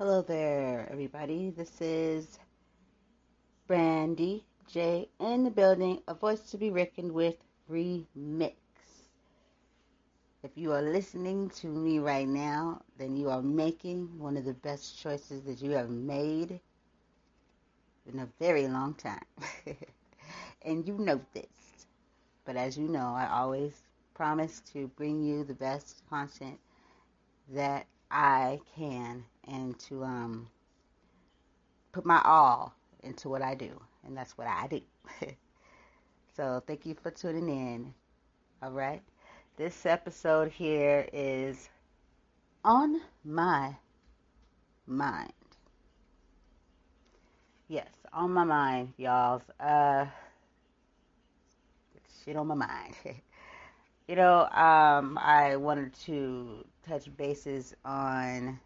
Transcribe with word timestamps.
Hello 0.00 0.22
there, 0.22 0.88
everybody. 0.90 1.50
This 1.50 1.78
is 1.82 2.38
Brandy 3.66 4.46
J 4.66 5.10
in 5.20 5.44
the 5.44 5.50
building, 5.50 6.00
a 6.08 6.14
voice 6.14 6.40
to 6.52 6.56
be 6.56 6.70
reckoned 6.70 7.12
with 7.12 7.36
remix. 7.70 8.54
If 10.42 10.52
you 10.54 10.72
are 10.72 10.80
listening 10.80 11.50
to 11.50 11.66
me 11.66 11.98
right 11.98 12.26
now, 12.26 12.80
then 12.96 13.14
you 13.14 13.28
are 13.28 13.42
making 13.42 14.18
one 14.18 14.38
of 14.38 14.46
the 14.46 14.54
best 14.54 14.98
choices 14.98 15.42
that 15.42 15.60
you 15.60 15.72
have 15.72 15.90
made 15.90 16.58
in 18.10 18.20
a 18.20 18.28
very 18.38 18.68
long 18.68 18.94
time. 18.94 19.26
and 20.62 20.88
you 20.88 20.94
know 20.96 21.20
this. 21.34 21.84
But 22.46 22.56
as 22.56 22.78
you 22.78 22.88
know, 22.88 23.12
I 23.14 23.28
always 23.30 23.82
promise 24.14 24.62
to 24.72 24.88
bring 24.96 25.22
you 25.22 25.44
the 25.44 25.52
best 25.52 26.04
content 26.08 26.58
that 27.50 27.84
I 28.10 28.60
can 28.74 29.24
and 29.48 29.78
to 29.80 30.04
um, 30.04 30.48
put 31.92 32.04
my 32.04 32.20
all 32.24 32.74
into 33.02 33.28
what 33.28 33.42
I 33.42 33.54
do. 33.54 33.80
And 34.06 34.16
that's 34.16 34.36
what 34.36 34.46
I 34.46 34.66
do. 34.66 34.80
so 36.36 36.62
thank 36.66 36.86
you 36.86 36.94
for 36.94 37.10
tuning 37.10 37.48
in. 37.48 37.94
All 38.62 38.70
right. 38.70 39.02
This 39.56 39.84
episode 39.84 40.50
here 40.50 41.06
is 41.12 41.68
on 42.64 43.00
my 43.24 43.76
mind. 44.86 45.32
Yes, 47.68 47.88
on 48.12 48.32
my 48.32 48.44
mind, 48.44 48.92
y'all. 48.96 49.42
Uh, 49.60 50.06
shit 52.24 52.36
on 52.36 52.46
my 52.46 52.54
mind. 52.54 52.94
you 54.08 54.16
know, 54.16 54.48
um, 54.50 55.18
I 55.18 55.56
wanted 55.56 55.94
to 56.06 56.64
touch 56.86 57.14
bases 57.16 57.74
on 57.84 58.58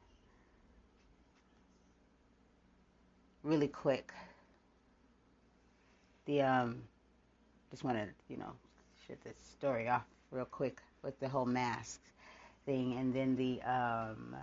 really 3.45 3.69
quick. 3.69 4.13
The 6.27 6.43
um, 6.43 6.83
just 7.71 7.85
want 7.85 7.99
to 7.99 8.09
you 8.29 8.39
know 8.39 8.53
shut 9.07 9.21
this 9.23 9.37
story 9.39 9.89
off 9.89 10.05
real 10.33 10.47
quick 10.47 10.83
with 11.03 11.19
the 11.21 11.29
whole 11.29 11.47
mask 11.47 12.01
thing, 12.67 12.97
and 12.99 13.15
then 13.15 13.37
the 13.37 13.63
um, 13.63 14.37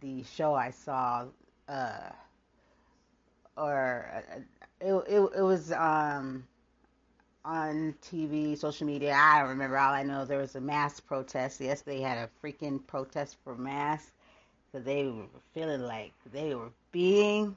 the 0.00 0.24
show 0.24 0.54
I 0.54 0.70
saw, 0.70 1.26
uh, 1.68 2.10
or 3.56 4.10
uh, 4.14 4.40
it, 4.80 4.94
it 5.08 5.30
it 5.38 5.42
was 5.42 5.72
um 5.72 6.44
on 7.44 7.94
TV, 8.02 8.56
social 8.56 8.86
media. 8.86 9.14
I 9.14 9.40
don't 9.40 9.50
remember. 9.50 9.78
All 9.78 9.92
I 9.94 10.02
know 10.02 10.24
there 10.24 10.38
was 10.38 10.56
a 10.56 10.60
mass 10.60 11.00
protest. 11.00 11.60
Yes, 11.60 11.82
they 11.82 12.00
had 12.00 12.18
a 12.18 12.28
freaking 12.42 12.86
protest 12.86 13.36
for 13.44 13.56
masks 13.56 14.12
because 14.72 14.84
they 14.84 15.06
were 15.06 15.26
feeling 15.54 15.82
like 15.82 16.12
they 16.32 16.54
were 16.54 16.72
being 16.92 17.56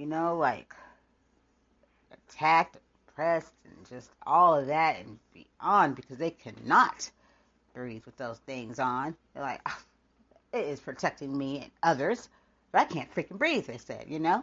you 0.00 0.06
know, 0.06 0.34
like 0.34 0.74
attacked, 2.10 2.78
oppressed, 3.06 3.52
and 3.66 3.86
just 3.86 4.10
all 4.26 4.56
of 4.56 4.66
that 4.68 4.98
and 4.98 5.18
beyond 5.34 5.94
because 5.94 6.16
they 6.16 6.30
cannot 6.30 7.10
breathe 7.74 8.02
with 8.06 8.16
those 8.16 8.38
things 8.38 8.78
on. 8.78 9.14
They're 9.34 9.42
like, 9.42 9.60
oh, 9.66 9.78
it 10.54 10.64
is 10.64 10.80
protecting 10.80 11.36
me 11.36 11.60
and 11.60 11.70
others, 11.82 12.30
but 12.72 12.80
I 12.80 12.84
can't 12.86 13.14
freaking 13.14 13.36
breathe, 13.36 13.66
they 13.66 13.76
said, 13.76 14.06
you 14.08 14.18
know? 14.18 14.42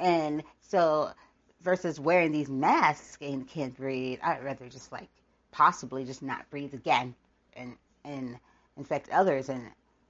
And 0.00 0.42
so, 0.60 1.12
versus 1.60 2.00
wearing 2.00 2.32
these 2.32 2.48
masks 2.48 3.18
and 3.20 3.46
can't 3.46 3.76
breathe, 3.76 4.18
I'd 4.20 4.42
rather 4.42 4.68
just 4.68 4.90
like 4.90 5.08
possibly 5.52 6.04
just 6.04 6.22
not 6.22 6.50
breathe 6.50 6.74
again 6.74 7.14
and, 7.54 7.76
and 8.04 8.36
infect 8.76 9.10
others 9.10 9.48
and 9.48 9.62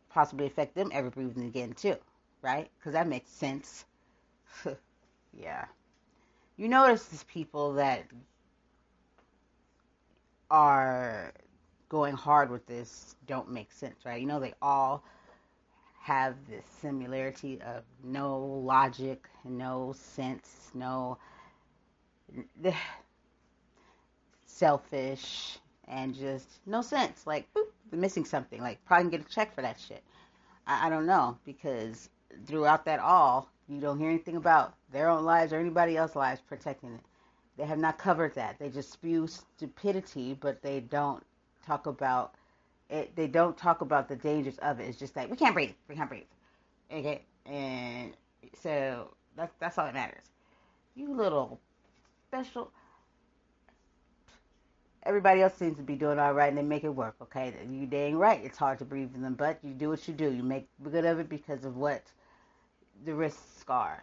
possibly 0.09 0.47
affect 0.47 0.75
them 0.75 0.91
ever 0.95 1.11
breathing 1.11 1.45
again 1.45 1.75
too, 1.75 1.97
right? 2.41 2.71
Because 2.79 2.95
that 2.95 3.07
makes 3.07 3.29
sense 3.31 3.85
yeah. 5.33 5.65
You 6.57 6.69
notice 6.69 7.05
these 7.07 7.25
people 7.25 7.75
that 7.75 8.05
are 10.51 11.33
going 11.89 12.15
hard 12.15 12.51
with 12.51 12.67
this 12.67 13.17
don't 13.27 13.51
make 13.51 13.73
sense, 13.73 14.05
right? 14.05 14.21
You 14.21 14.27
know, 14.27 14.41
they 14.41 14.55
all 14.63 15.05
have 16.01 16.35
this 16.49 16.65
similarity 16.81 17.61
of 17.63 17.85
no 18.03 18.39
logic, 18.39 19.29
no 19.45 19.95
sense, 19.97 20.71
no 20.75 21.19
selfish, 24.47 25.59
and 25.87 26.15
just 26.15 26.49
no 26.67 26.83
sense. 26.83 27.27
Like, 27.27 27.47
boop, 27.55 27.67
they're 27.91 28.01
missing 28.01 28.25
something. 28.25 28.61
Like, 28.61 28.85
probably 28.85 29.05
can 29.05 29.11
get 29.11 29.29
a 29.29 29.33
check 29.33 29.55
for 29.55 29.63
that 29.63 29.79
shit. 29.79 30.03
I, 30.67 30.87
I 30.87 30.91
don't 30.91 31.07
know 31.07 31.39
because 31.45 32.09
throughout 32.47 32.85
that 32.87 32.99
all, 32.99 33.52
you 33.69 33.81
don't 33.81 33.99
hear 33.99 34.11
anything 34.11 34.37
about 34.37 34.75
their 34.93 35.09
own 35.09 35.25
lives 35.25 35.53
or 35.53 35.59
anybody 35.59 35.97
else's 35.97 36.17
lives 36.17 36.41
protecting 36.41 36.95
it. 36.95 37.01
They 37.57 37.65
have 37.65 37.79
not 37.79 37.99
covered 37.99 38.35
that. 38.35 38.59
They 38.59 38.69
just 38.71 38.93
spew 38.93 39.27
stupidity, 39.27 40.35
but 40.41 40.63
they 40.63 40.81
don't 40.81 41.23
talk 41.67 41.87
about 41.87 42.35
it. 42.89 43.15
They 43.15 43.27
don't 43.27 43.57
talk 43.57 43.81
about 43.81 44.09
the 44.09 44.17
dangers 44.17 44.59
of 44.59 44.81
it. 44.81 44.85
It's 44.89 44.99
just 44.99 45.17
like 45.17 45.31
we 45.31 45.37
can't 45.37 45.55
breathe. 45.55 45.73
We 45.89 45.95
can't 45.95 46.09
breathe. 46.09 46.25
Okay, 46.93 47.23
and 47.47 48.13
so 48.63 49.15
that's 49.37 49.55
that's 49.59 49.79
all 49.79 49.85
that 49.87 49.95
matters. 49.95 50.25
You 50.95 51.15
little 51.15 51.61
special. 52.29 52.71
Everybody 55.05 55.43
else 55.43 55.55
seems 55.55 55.77
to 55.79 55.83
be 55.83 55.97
doing 55.97 56.19
all 56.19 56.33
right, 56.33 56.49
and 56.49 56.57
they 56.57 56.63
make 56.63 56.85
it 56.85 56.95
work. 56.95 57.17
Okay, 57.23 57.53
you 57.69 57.87
dang 57.87 58.17
right. 58.17 58.41
It's 58.45 58.59
hard 58.59 58.79
to 58.79 58.85
breathe 58.85 59.15
in 59.15 59.23
them, 59.23 59.35
but 59.35 59.59
you 59.63 59.75
do 59.75 59.89
what 59.89 60.07
you 60.07 60.15
do. 60.15 60.31
You 60.31 60.43
make 60.43 60.69
good 60.83 61.05
of 61.05 61.19
it 61.19 61.29
because 61.29 61.65
of 61.65 61.77
what 61.77 62.03
the 63.05 63.15
wrist 63.15 63.61
scar. 63.61 64.03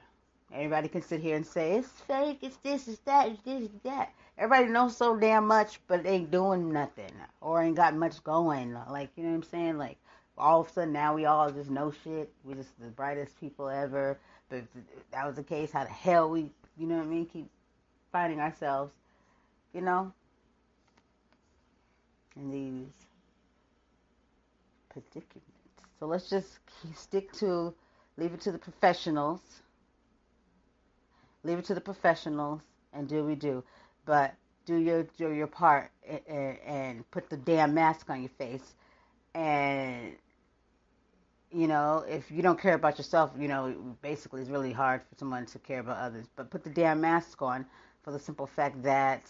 Everybody 0.51 0.87
can 0.87 1.01
sit 1.01 1.21
here 1.21 1.35
and 1.35 1.45
say 1.45 1.73
it's 1.73 1.89
fake, 1.89 2.39
it's 2.41 2.57
this, 2.57 2.87
it's 2.87 2.99
that, 2.99 3.27
it's 3.27 3.41
this, 3.41 3.63
it's 3.63 3.83
that. 3.83 4.11
Everybody 4.37 4.71
knows 4.71 4.97
so 4.97 5.15
damn 5.15 5.45
much, 5.45 5.79
but 5.87 6.05
ain't 6.05 6.31
doing 6.31 6.71
nothing 6.71 7.11
or 7.41 7.61
ain't 7.61 7.75
got 7.75 7.95
much 7.95 8.23
going. 8.23 8.73
Like 8.89 9.09
you 9.15 9.23
know 9.23 9.29
what 9.29 9.35
I'm 9.35 9.43
saying? 9.43 9.77
Like 9.77 9.97
all 10.37 10.61
of 10.61 10.67
a 10.67 10.71
sudden 10.71 10.93
now 10.93 11.13
we 11.13 11.25
all 11.25 11.51
just 11.51 11.69
know 11.69 11.93
shit. 12.03 12.31
We 12.43 12.55
just 12.55 12.69
the 12.79 12.87
brightest 12.87 13.39
people 13.39 13.69
ever. 13.69 14.17
But 14.49 14.59
if 14.59 15.11
that 15.11 15.27
was 15.27 15.35
the 15.35 15.43
case, 15.43 15.71
how 15.71 15.83
the 15.83 15.91
hell 15.91 16.29
we, 16.29 16.49
you 16.77 16.87
know 16.87 16.97
what 16.97 17.03
I 17.03 17.07
mean? 17.07 17.25
Keep 17.27 17.49
finding 18.11 18.39
ourselves, 18.39 18.91
you 19.73 19.81
know, 19.81 20.11
in 22.35 22.49
these 22.49 22.87
predicaments. 24.89 25.45
So 25.99 26.07
let's 26.07 26.29
just 26.29 26.59
stick 26.95 27.31
to 27.33 27.73
Leave 28.19 28.33
it 28.33 28.41
to 28.41 28.51
the 28.51 28.57
professionals. 28.57 29.39
Leave 31.43 31.57
it 31.57 31.65
to 31.65 31.73
the 31.73 31.81
professionals 31.81 32.61
and 32.91 33.07
do 33.07 33.17
what 33.17 33.27
we 33.27 33.35
do. 33.35 33.63
But 34.05 34.35
do 34.65 34.75
your 34.75 35.03
do 35.17 35.31
your 35.31 35.47
part 35.47 35.91
and, 36.27 36.57
and 36.65 37.11
put 37.11 37.29
the 37.29 37.37
damn 37.37 37.73
mask 37.73 38.09
on 38.09 38.21
your 38.21 38.31
face. 38.37 38.75
And 39.33 40.15
you 41.51 41.67
know, 41.67 42.05
if 42.09 42.29
you 42.29 42.41
don't 42.41 42.59
care 42.59 42.75
about 42.75 42.97
yourself, 42.97 43.31
you 43.39 43.47
know, 43.47 43.73
basically 44.01 44.41
it's 44.41 44.49
really 44.49 44.73
hard 44.73 45.01
for 45.09 45.15
someone 45.17 45.45
to 45.47 45.59
care 45.59 45.79
about 45.79 45.97
others. 45.97 46.25
But 46.35 46.51
put 46.51 46.63
the 46.65 46.69
damn 46.69 46.99
mask 46.99 47.41
on 47.41 47.65
for 48.03 48.11
the 48.11 48.19
simple 48.19 48.47
fact 48.47 48.83
that 48.83 49.23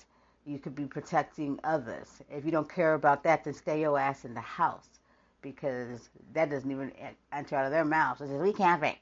you 0.46 0.58
could 0.58 0.76
be 0.76 0.86
protecting 0.86 1.60
others. 1.64 2.22
If 2.30 2.44
you 2.44 2.52
don't 2.52 2.70
care 2.70 2.96
about 2.96 3.24
that, 3.24 3.44
then 3.44 3.54
stay 3.54 3.82
your 3.82 4.00
ass 4.00 4.26
in 4.26 4.34
the 4.34 4.42
house 4.42 4.99
because 5.42 6.10
that 6.34 6.50
doesn't 6.50 6.70
even 6.72 6.92
enter 7.32 7.56
out 7.56 7.66
of 7.66 7.72
their 7.72 7.86
mouths. 7.86 8.22
It 8.22 8.28
says, 8.28 8.42
we 8.42 8.54
can't 8.54 8.80
breathe. 8.80 8.96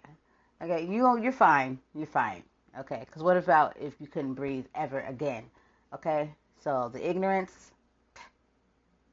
Okay, 0.62 0.86
you, 0.86 1.20
you're 1.22 1.32
fine. 1.32 1.80
You're 1.94 2.08
fine. 2.08 2.44
Okay, 2.80 3.04
because 3.06 3.24
what 3.24 3.38
about 3.38 3.76
if 3.80 3.94
you 4.00 4.08
couldn't 4.08 4.34
breathe 4.34 4.66
ever 4.76 5.02
again? 5.02 5.44
Okay, 5.94 6.30
so 6.60 6.90
the 6.94 7.08
ignorance, 7.08 7.72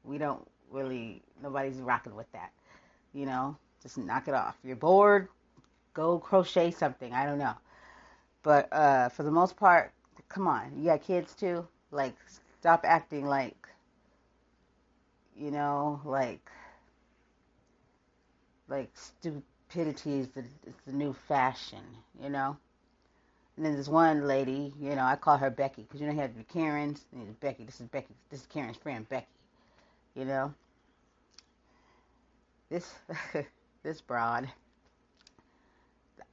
we 0.03 0.17
don't 0.17 0.45
really, 0.71 1.23
nobody's 1.41 1.77
rocking 1.77 2.15
with 2.15 2.31
that. 2.33 2.51
You 3.13 3.25
know, 3.25 3.57
just 3.81 3.97
knock 3.97 4.27
it 4.27 4.33
off. 4.33 4.57
You're 4.63 4.75
bored, 4.75 5.29
go 5.93 6.19
crochet 6.19 6.71
something. 6.71 7.13
I 7.13 7.25
don't 7.25 7.39
know. 7.39 7.53
But 8.43 8.67
uh, 8.71 9.09
for 9.09 9.23
the 9.23 9.31
most 9.31 9.55
part, 9.55 9.91
come 10.29 10.47
on. 10.47 10.71
You 10.77 10.85
got 10.85 11.01
kids 11.01 11.33
too? 11.33 11.67
Like, 11.91 12.15
stop 12.59 12.81
acting 12.83 13.25
like, 13.25 13.67
you 15.35 15.49
know, 15.51 16.01
like 16.03 16.49
like 18.67 18.89
stupidity 18.95 20.19
is 20.19 20.29
the, 20.29 20.41
is 20.41 20.75
the 20.85 20.93
new 20.93 21.13
fashion, 21.27 21.83
you 22.21 22.29
know. 22.29 22.57
And 23.55 23.65
then 23.65 23.73
there's 23.73 23.89
one 23.89 24.27
lady, 24.27 24.73
you 24.79 24.95
know, 24.95 25.03
I 25.03 25.15
call 25.15 25.37
her 25.37 25.49
Becky 25.49 25.83
because 25.83 26.01
you 26.01 26.07
know 26.07 26.13
you 26.13 26.19
have 26.19 26.35
your 26.35 26.43
Karens. 26.45 27.05
And 27.13 27.39
Becky, 27.39 27.63
this 27.63 27.79
is 27.79 27.87
Becky, 27.87 28.13
this 28.29 28.41
is 28.41 28.47
Karen's 28.47 28.77
friend 28.77 29.07
Becky, 29.07 29.27
you 30.13 30.25
know. 30.25 30.53
This 32.69 32.93
this 33.83 34.01
broad. 34.01 34.49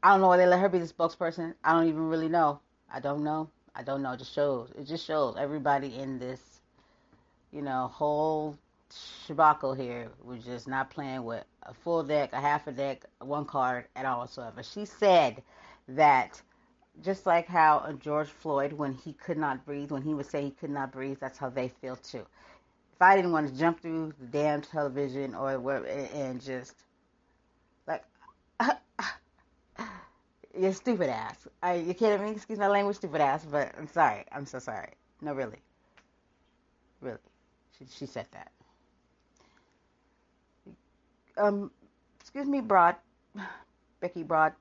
I 0.02 0.10
don't 0.10 0.20
know 0.20 0.28
why 0.28 0.36
they 0.36 0.46
let 0.46 0.58
her 0.60 0.68
be 0.68 0.80
the 0.80 0.86
spokesperson. 0.86 1.54
I 1.62 1.72
don't 1.72 1.86
even 1.86 2.08
really 2.08 2.28
know. 2.28 2.60
I 2.92 2.98
don't 2.98 3.22
know. 3.22 3.48
I 3.74 3.82
don't 3.84 4.02
know. 4.02 4.12
It 4.12 4.18
just 4.18 4.32
shows. 4.34 4.70
It 4.76 4.84
just 4.84 5.06
shows 5.06 5.36
everybody 5.38 5.94
in 5.96 6.18
this, 6.18 6.40
you 7.52 7.62
know, 7.62 7.88
whole 7.88 8.58
Shabako 8.92 9.76
here 9.76 10.08
was 10.22 10.44
just 10.44 10.68
not 10.68 10.90
playing 10.90 11.24
with 11.24 11.44
a 11.62 11.74
full 11.74 12.02
deck, 12.02 12.32
a 12.32 12.40
half 12.40 12.66
a 12.66 12.72
deck, 12.72 13.04
one 13.20 13.44
card 13.44 13.86
at 13.96 14.04
all 14.04 14.20
whatsoever. 14.20 14.62
She 14.62 14.84
said 14.84 15.42
that 15.88 16.40
just 17.02 17.26
like 17.26 17.46
how 17.48 17.92
George 18.00 18.28
Floyd, 18.28 18.72
when 18.72 18.94
he 18.94 19.14
could 19.14 19.38
not 19.38 19.64
breathe, 19.64 19.90
when 19.90 20.02
he 20.02 20.14
would 20.14 20.26
say 20.26 20.42
he 20.42 20.50
could 20.50 20.70
not 20.70 20.92
breathe, 20.92 21.18
that's 21.20 21.38
how 21.38 21.48
they 21.48 21.68
feel 21.68 21.96
too. 21.96 22.26
If 22.94 23.02
I 23.02 23.16
didn't 23.16 23.32
want 23.32 23.48
to 23.48 23.58
jump 23.58 23.80
through 23.80 24.12
the 24.20 24.26
damn 24.26 24.62
television 24.62 25.34
or 25.34 25.58
where 25.58 25.84
and 26.14 26.40
just 26.40 26.74
like 27.86 28.04
you're 30.58 30.72
stupid 30.72 31.08
ass. 31.08 31.48
I, 31.62 31.74
you 31.74 31.94
kidding 31.94 32.24
me? 32.24 32.32
Excuse 32.32 32.58
my 32.58 32.68
language, 32.68 32.96
stupid 32.96 33.20
ass. 33.20 33.44
But 33.44 33.72
I'm 33.78 33.88
sorry. 33.88 34.24
I'm 34.32 34.46
so 34.46 34.58
sorry. 34.58 34.90
No, 35.20 35.32
really, 35.34 35.58
really. 37.00 37.18
She, 37.78 37.86
she 37.90 38.06
said 38.06 38.26
that. 38.32 38.52
Um, 41.36 41.70
excuse 42.20 42.46
me, 42.46 42.60
Broad, 42.60 42.96
Becky 44.00 44.22
Broad. 44.22 44.52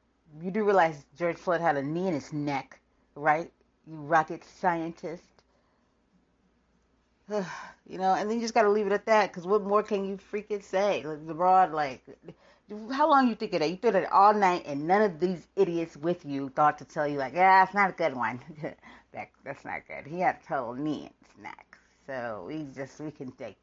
You 0.41 0.51
do 0.51 0.63
realize 0.63 1.06
George 1.18 1.38
Floyd 1.38 1.62
had 1.62 1.75
a 1.75 1.83
knee 1.83 2.07
in 2.07 2.13
his 2.13 2.31
neck, 2.31 2.79
right? 3.15 3.51
You 3.88 3.95
rocket 3.95 4.44
scientist. 4.45 5.23
you 7.29 7.97
know, 7.97 8.13
and 8.13 8.29
then 8.29 8.38
you 8.38 8.41
just 8.41 8.53
got 8.53 8.63
to 8.63 8.69
leave 8.69 8.88
it 8.88 8.94
at 8.94 9.06
that. 9.06 9.31
Because 9.31 9.45
what 9.45 9.63
more 9.63 9.83
can 9.83 10.06
you 10.06 10.18
freaking 10.31 10.63
say? 10.63 11.03
Like 11.03 11.27
the 11.27 11.33
broad, 11.33 11.71
like 11.73 12.01
how 12.91 13.09
long 13.09 13.27
you 13.27 13.35
think 13.35 13.53
of 13.53 13.59
that? 13.59 13.69
You 13.69 13.77
did 13.77 13.95
it 13.95 14.12
all 14.12 14.33
night, 14.33 14.63
and 14.65 14.88
none 14.88 15.01
of 15.01 15.19
these 15.19 15.47
idiots 15.56 15.97
with 15.97 16.25
you 16.25 16.50
thought 16.50 16.77
to 16.77 16.85
tell 16.85 17.07
you 17.07 17.17
like, 17.17 17.33
yeah, 17.33 17.63
it's 17.63 17.74
not 17.74 17.89
a 17.89 17.94
good 17.94 18.15
one. 18.15 18.39
that 19.13 19.29
that's 19.44 19.65
not 19.65 19.81
good. 19.88 20.07
He 20.07 20.19
had 20.21 20.38
a 20.44 20.47
total 20.47 20.74
knee 20.75 21.03
in 21.03 21.13
his 21.27 21.44
neck, 21.44 21.77
so 22.07 22.45
we 22.47 22.67
just 22.74 23.00
we 23.00 23.12
can 23.12 23.31
take 23.33 23.57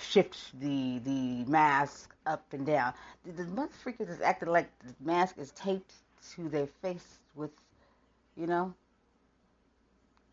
shift 0.00 0.58
the 0.60 0.98
the 1.00 1.44
mask 1.46 2.14
up 2.26 2.44
and 2.52 2.66
down. 2.66 2.94
The, 3.24 3.32
the 3.32 3.44
motherfuckers 3.44 4.08
is 4.10 4.20
acting 4.20 4.48
like 4.50 4.70
the 4.80 4.94
mask 5.00 5.38
is 5.38 5.52
taped 5.52 5.94
to 6.34 6.48
their 6.48 6.66
face 6.66 7.18
with, 7.34 7.50
you 8.36 8.46
know, 8.46 8.74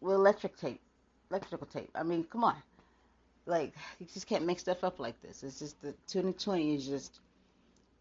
with 0.02 0.16
electric 0.16 0.58
tape, 0.58 0.82
electrical 1.32 1.68
tape. 1.68 1.92
I 1.96 2.04
mean, 2.04 2.24
come 2.26 2.44
on, 2.44 2.56
like 3.46 3.74
you 4.00 4.08
just 4.14 4.28
can't 4.28 4.46
make 4.46 4.60
stuff 4.60 4.84
up 4.84 5.00
like 5.00 5.22
this. 5.22 5.44
It's 5.44 5.60
just 5.60 5.82
the 5.82 5.94
2020 6.08 6.76
is 6.76 6.88
just 6.88 7.20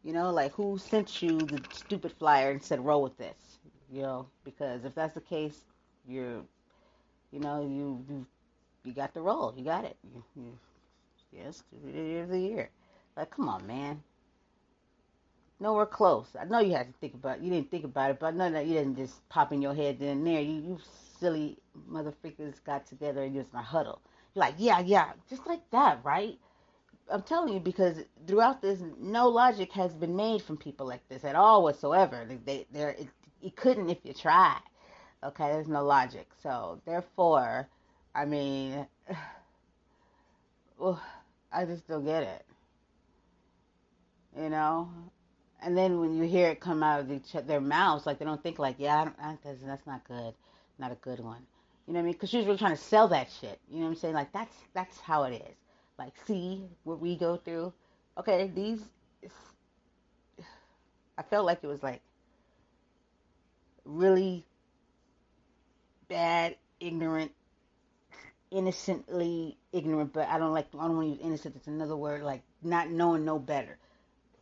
you 0.04 0.12
know, 0.12 0.30
like 0.30 0.52
who 0.52 0.78
sent 0.78 1.22
you 1.22 1.38
the 1.38 1.62
stupid 1.72 2.12
flyer 2.12 2.50
and 2.50 2.62
said 2.62 2.84
roll 2.84 3.02
with 3.02 3.16
this? 3.18 3.58
You 3.92 4.02
know, 4.02 4.26
because 4.44 4.84
if 4.84 4.94
that's 4.94 5.14
the 5.14 5.20
case, 5.20 5.64
you're, 6.06 6.42
you 7.32 7.40
know, 7.40 7.62
you 7.62 8.04
you, 8.08 8.26
you 8.84 8.92
got 8.92 9.14
the 9.14 9.20
roll, 9.22 9.54
You 9.56 9.64
got 9.64 9.84
it. 9.84 9.96
You, 10.04 10.24
you, 10.36 10.58
yes, 11.32 11.62
year 11.84 12.22
of 12.24 12.30
the 12.30 12.38
year. 12.38 12.70
Like, 13.16 13.30
come 13.30 13.48
on, 13.48 13.66
man. 13.66 14.02
Nowhere 15.60 15.86
close. 15.86 16.28
I 16.40 16.44
know 16.44 16.60
you 16.60 16.72
had 16.74 16.86
to 16.86 16.98
think 17.00 17.14
about. 17.14 17.38
It. 17.38 17.44
You 17.44 17.50
didn't 17.50 17.70
think 17.70 17.84
about 17.84 18.10
it, 18.12 18.20
but 18.20 18.34
know 18.36 18.50
that 18.50 18.66
you 18.66 18.74
didn't 18.74 18.96
just 18.96 19.28
pop 19.28 19.52
in 19.52 19.60
your 19.60 19.74
head 19.74 19.98
then 19.98 20.18
and 20.18 20.26
there. 20.26 20.40
You 20.40 20.54
you 20.60 20.78
silly 21.18 21.58
motherfuckers 21.90 22.62
got 22.64 22.86
together 22.86 23.24
and 23.24 23.34
just 23.34 23.52
a 23.54 23.58
huddle. 23.58 24.00
You're 24.34 24.44
like, 24.44 24.54
yeah, 24.58 24.80
yeah, 24.80 25.12
just 25.28 25.46
like 25.46 25.68
that, 25.72 25.98
right? 26.04 26.38
I'm 27.10 27.22
telling 27.22 27.54
you 27.54 27.60
because 27.60 27.98
throughout 28.26 28.62
this, 28.62 28.82
no 29.00 29.28
logic 29.28 29.72
has 29.72 29.94
been 29.94 30.14
made 30.14 30.42
from 30.42 30.56
people 30.56 30.86
like 30.86 31.06
this 31.08 31.24
at 31.24 31.34
all 31.34 31.62
whatsoever. 31.62 32.26
They, 32.44 32.66
they, 32.72 32.82
it, 32.82 33.08
you 33.40 33.50
couldn't 33.50 33.90
if 33.90 33.98
you 34.04 34.12
tried. 34.12 34.60
Okay, 35.24 35.48
there's 35.48 35.68
no 35.68 35.84
logic. 35.84 36.28
So 36.42 36.80
therefore, 36.86 37.68
I 38.14 38.24
mean, 38.26 38.86
well, 40.78 41.02
I 41.52 41.64
just 41.64 41.86
don't 41.88 42.04
get 42.04 42.22
it. 42.22 42.44
You 44.40 44.50
know, 44.50 44.90
and 45.62 45.76
then 45.76 45.98
when 46.00 46.16
you 46.16 46.24
hear 46.24 46.50
it 46.50 46.60
come 46.60 46.82
out 46.82 47.00
of 47.00 47.10
each, 47.10 47.32
their 47.32 47.60
mouths, 47.60 48.06
like 48.06 48.18
they 48.18 48.24
don't 48.24 48.42
think 48.42 48.58
like, 48.58 48.76
yeah, 48.78 49.10
I 49.20 49.30
I, 49.30 49.38
that's, 49.42 49.62
that's 49.62 49.86
not 49.86 50.04
good, 50.06 50.34
not 50.78 50.92
a 50.92 50.96
good 50.96 51.20
one. 51.20 51.42
You 51.86 51.94
know 51.94 52.00
what 52.00 52.02
I 52.02 52.04
mean? 52.04 52.12
Because 52.12 52.30
she's 52.30 52.44
really 52.44 52.58
trying 52.58 52.76
to 52.76 52.82
sell 52.82 53.08
that 53.08 53.28
shit. 53.40 53.58
You 53.68 53.78
know 53.78 53.84
what 53.84 53.90
I'm 53.92 53.96
saying? 53.96 54.14
Like 54.14 54.32
that's 54.32 54.54
that's 54.74 55.00
how 55.00 55.24
it 55.24 55.34
is 55.34 55.56
like 55.98 56.12
see 56.26 56.62
what 56.84 57.00
we 57.00 57.16
go 57.16 57.36
through. 57.36 57.72
Okay, 58.16 58.50
these 58.54 58.80
I 61.18 61.22
felt 61.22 61.44
like 61.44 61.58
it 61.62 61.66
was 61.66 61.82
like 61.82 62.00
really 63.84 64.46
bad, 66.08 66.56
ignorant, 66.80 67.32
innocently 68.50 69.58
ignorant, 69.72 70.12
but 70.12 70.28
I 70.28 70.38
don't 70.38 70.52
like 70.52 70.66
I 70.74 70.86
don't 70.86 70.96
want 70.96 71.08
to 71.08 71.14
use 71.14 71.20
innocent. 71.22 71.56
It's 71.56 71.66
another 71.66 71.96
word 71.96 72.22
like 72.22 72.42
not 72.62 72.90
knowing 72.90 73.24
no 73.24 73.38
better, 73.38 73.78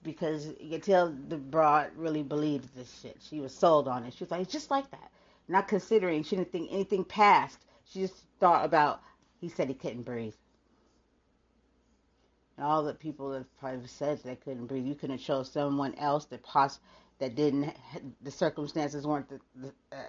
because 0.02 0.46
you 0.60 0.70
can 0.70 0.80
tell 0.80 1.14
the 1.28 1.36
broad 1.36 1.90
really 1.96 2.22
believed 2.22 2.74
this 2.76 3.00
shit. 3.02 3.18
She 3.28 3.40
was 3.40 3.54
sold 3.54 3.88
on 3.88 4.04
it. 4.04 4.14
She 4.14 4.24
was 4.24 4.30
like, 4.30 4.42
it's 4.42 4.52
just 4.52 4.70
like 4.70 4.90
that, 4.90 5.10
not 5.48 5.68
considering. 5.68 6.22
She 6.22 6.36
didn't 6.36 6.52
think 6.52 6.70
anything 6.72 7.04
past. 7.04 7.58
She 7.84 8.00
just 8.00 8.14
thought 8.40 8.64
about. 8.64 9.00
He 9.40 9.50
said 9.50 9.68
he 9.68 9.74
couldn't 9.74 10.02
breathe 10.02 10.34
and 12.56 12.66
all 12.66 12.82
the 12.82 12.94
people 12.94 13.30
that 13.30 13.44
probably 13.58 13.86
said 13.86 14.18
they 14.24 14.36
couldn't 14.36 14.66
breathe. 14.66 14.86
You 14.86 14.94
couldn't 14.94 15.20
show 15.20 15.42
someone 15.42 15.94
else 15.96 16.24
that 16.26 16.42
poss 16.42 16.80
that 17.18 17.34
didn't 17.34 17.74
the 18.22 18.30
circumstances 18.30 19.06
weren't 19.06 19.28
the, 19.28 19.40
the, 19.54 19.68
uh, 19.92 20.02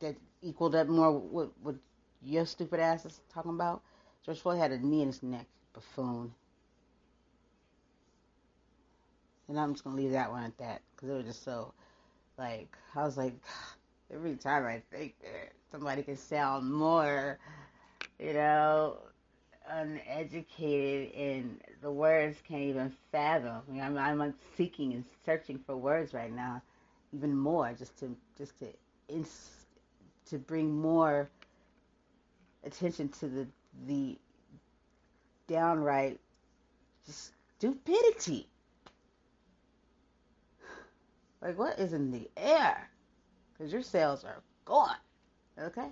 that 0.00 0.16
equaled 0.42 0.74
up 0.74 0.88
more 0.88 1.12
what 1.12 1.50
what 1.60 1.76
your 2.24 2.46
stupid 2.46 2.80
ass 2.80 3.04
is 3.04 3.20
talking 3.32 3.52
about. 3.52 3.82
George 4.24 4.40
Floyd 4.40 4.58
had 4.58 4.72
a 4.72 4.78
knee 4.78 5.02
in 5.02 5.08
his 5.08 5.22
neck, 5.22 5.46
buffoon. 5.72 6.32
And 9.48 9.58
I'm 9.58 9.72
just 9.72 9.84
gonna 9.84 9.96
leave 9.96 10.12
that 10.12 10.30
one 10.30 10.44
at 10.44 10.56
that 10.58 10.82
because 10.94 11.08
it 11.10 11.12
was 11.14 11.26
just 11.26 11.44
so 11.44 11.72
like 12.38 12.76
I 12.94 13.02
was 13.02 13.16
like 13.16 13.34
every 14.12 14.36
time 14.36 14.64
I 14.66 14.82
think 14.94 15.14
that 15.20 15.52
somebody 15.70 16.02
can 16.02 16.16
sound 16.16 16.72
more, 16.72 17.38
you 18.18 18.32
know 18.34 18.98
uneducated 19.68 21.14
and 21.14 21.60
the 21.82 21.90
words 21.90 22.38
can't 22.46 22.62
even 22.62 22.92
fathom. 23.10 23.62
I 23.68 23.72
mean, 23.72 23.80
I'm, 23.98 24.20
I'm 24.20 24.34
seeking 24.56 24.92
and 24.92 25.04
searching 25.24 25.58
for 25.58 25.76
words 25.76 26.12
right 26.14 26.32
now, 26.32 26.62
even 27.12 27.36
more, 27.36 27.72
just 27.78 27.98
to 28.00 28.14
just 28.36 28.58
to 28.60 28.66
ins- 29.08 29.66
to 30.26 30.38
bring 30.38 30.74
more 30.80 31.28
attention 32.64 33.08
to 33.08 33.28
the 33.28 33.46
the 33.86 34.18
downright 35.46 36.20
stupidity. 37.04 38.46
Like, 41.40 41.58
what 41.58 41.78
is 41.78 41.92
in 41.92 42.12
the 42.12 42.30
air? 42.36 42.88
Because 43.52 43.72
your 43.72 43.82
sales 43.82 44.24
are 44.24 44.42
gone. 44.64 44.96
Okay? 45.58 45.90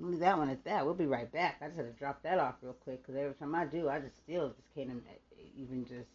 leave 0.00 0.20
that 0.20 0.38
one 0.38 0.48
at 0.48 0.64
that. 0.64 0.84
We'll 0.84 0.94
be 0.94 1.06
right 1.06 1.30
back. 1.30 1.56
I 1.60 1.66
just 1.66 1.76
had 1.76 1.86
to 1.86 1.98
drop 1.98 2.22
that 2.22 2.38
off 2.38 2.56
real 2.62 2.72
quick 2.72 3.02
because 3.02 3.20
every 3.20 3.34
time 3.34 3.54
I 3.54 3.64
do, 3.66 3.88
I 3.88 4.00
just 4.00 4.16
still 4.16 4.48
just 4.48 4.74
can't 4.74 4.90
even 5.56 5.84
just 5.84 6.08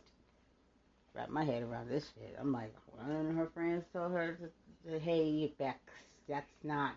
wrap 1.13 1.29
my 1.29 1.43
head 1.43 1.63
around 1.63 1.89
this 1.89 2.11
shit. 2.15 2.35
I'm 2.39 2.51
like, 2.51 2.73
one 2.87 3.27
of 3.29 3.35
her 3.35 3.49
friends 3.53 3.85
told 3.93 4.11
her, 4.11 4.37
to, 4.85 4.91
to, 4.91 4.99
"Hey, 4.99 5.53
Bex, 5.57 5.79
that's 6.27 6.51
not 6.63 6.95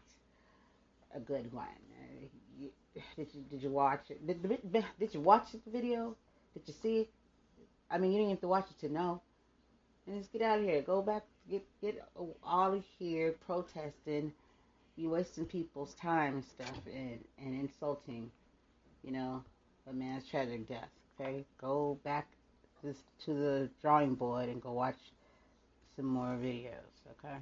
a 1.14 1.20
good 1.20 1.52
one." 1.52 1.66
Uh, 1.66 2.26
you, 2.58 2.70
did 3.16 3.28
you 3.34 3.42
did 3.50 3.62
you 3.62 3.70
watch 3.70 4.10
it? 4.10 4.26
Did, 4.26 4.42
did, 4.42 4.84
did 4.98 5.14
you 5.14 5.20
watch 5.20 5.52
the 5.52 5.70
video? 5.70 6.16
Did 6.54 6.62
you 6.66 6.74
see 6.82 6.96
it? 7.00 7.10
I 7.90 7.98
mean, 7.98 8.12
you 8.12 8.18
didn't 8.18 8.30
have 8.30 8.40
to 8.40 8.48
watch 8.48 8.66
it 8.70 8.86
to 8.86 8.92
know. 8.92 9.22
And 10.06 10.18
just 10.18 10.32
get 10.32 10.42
out 10.42 10.58
of 10.58 10.64
here. 10.64 10.82
Go 10.82 11.02
back. 11.02 11.24
Get 11.50 11.64
get 11.80 12.02
all 12.42 12.74
of 12.74 12.84
here 12.98 13.34
protesting 13.46 14.32
you 14.98 15.10
wasting 15.10 15.46
people's 15.46 15.94
time 15.94 16.34
and 16.34 16.44
stuff 16.44 16.80
and, 16.92 17.24
and 17.38 17.54
insulting, 17.54 18.30
you 19.04 19.12
know, 19.12 19.42
a 19.88 19.92
man's 19.92 20.24
tragic 20.28 20.68
death. 20.68 20.88
Okay, 21.20 21.44
go 21.60 21.98
back 22.04 22.28
to 22.82 22.94
the 23.26 23.70
drawing 23.80 24.14
board 24.14 24.48
and 24.48 24.60
go 24.60 24.72
watch 24.72 24.98
some 25.96 26.06
more 26.06 26.36
videos. 26.36 26.94
Okay, 27.10 27.36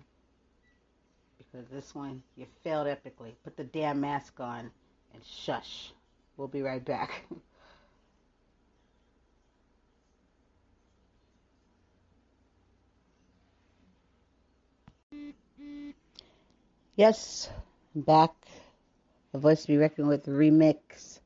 this 1.70 1.94
one 1.94 2.22
you 2.36 2.46
failed 2.62 2.86
epically. 2.86 3.32
Put 3.44 3.56
the 3.56 3.64
damn 3.64 4.00
mask 4.00 4.38
on 4.40 4.70
and 5.14 5.24
shush. 5.24 5.92
We'll 6.36 6.48
be 6.48 6.62
right 6.62 6.84
back. 6.84 7.24
Yes, 16.96 17.50
I'm 17.94 18.00
back. 18.00 18.32
A 19.34 19.38
voice 19.38 19.60
to 19.60 19.68
be 19.68 19.76
reckoned 19.76 20.08
with 20.08 20.24
remix. 20.24 21.20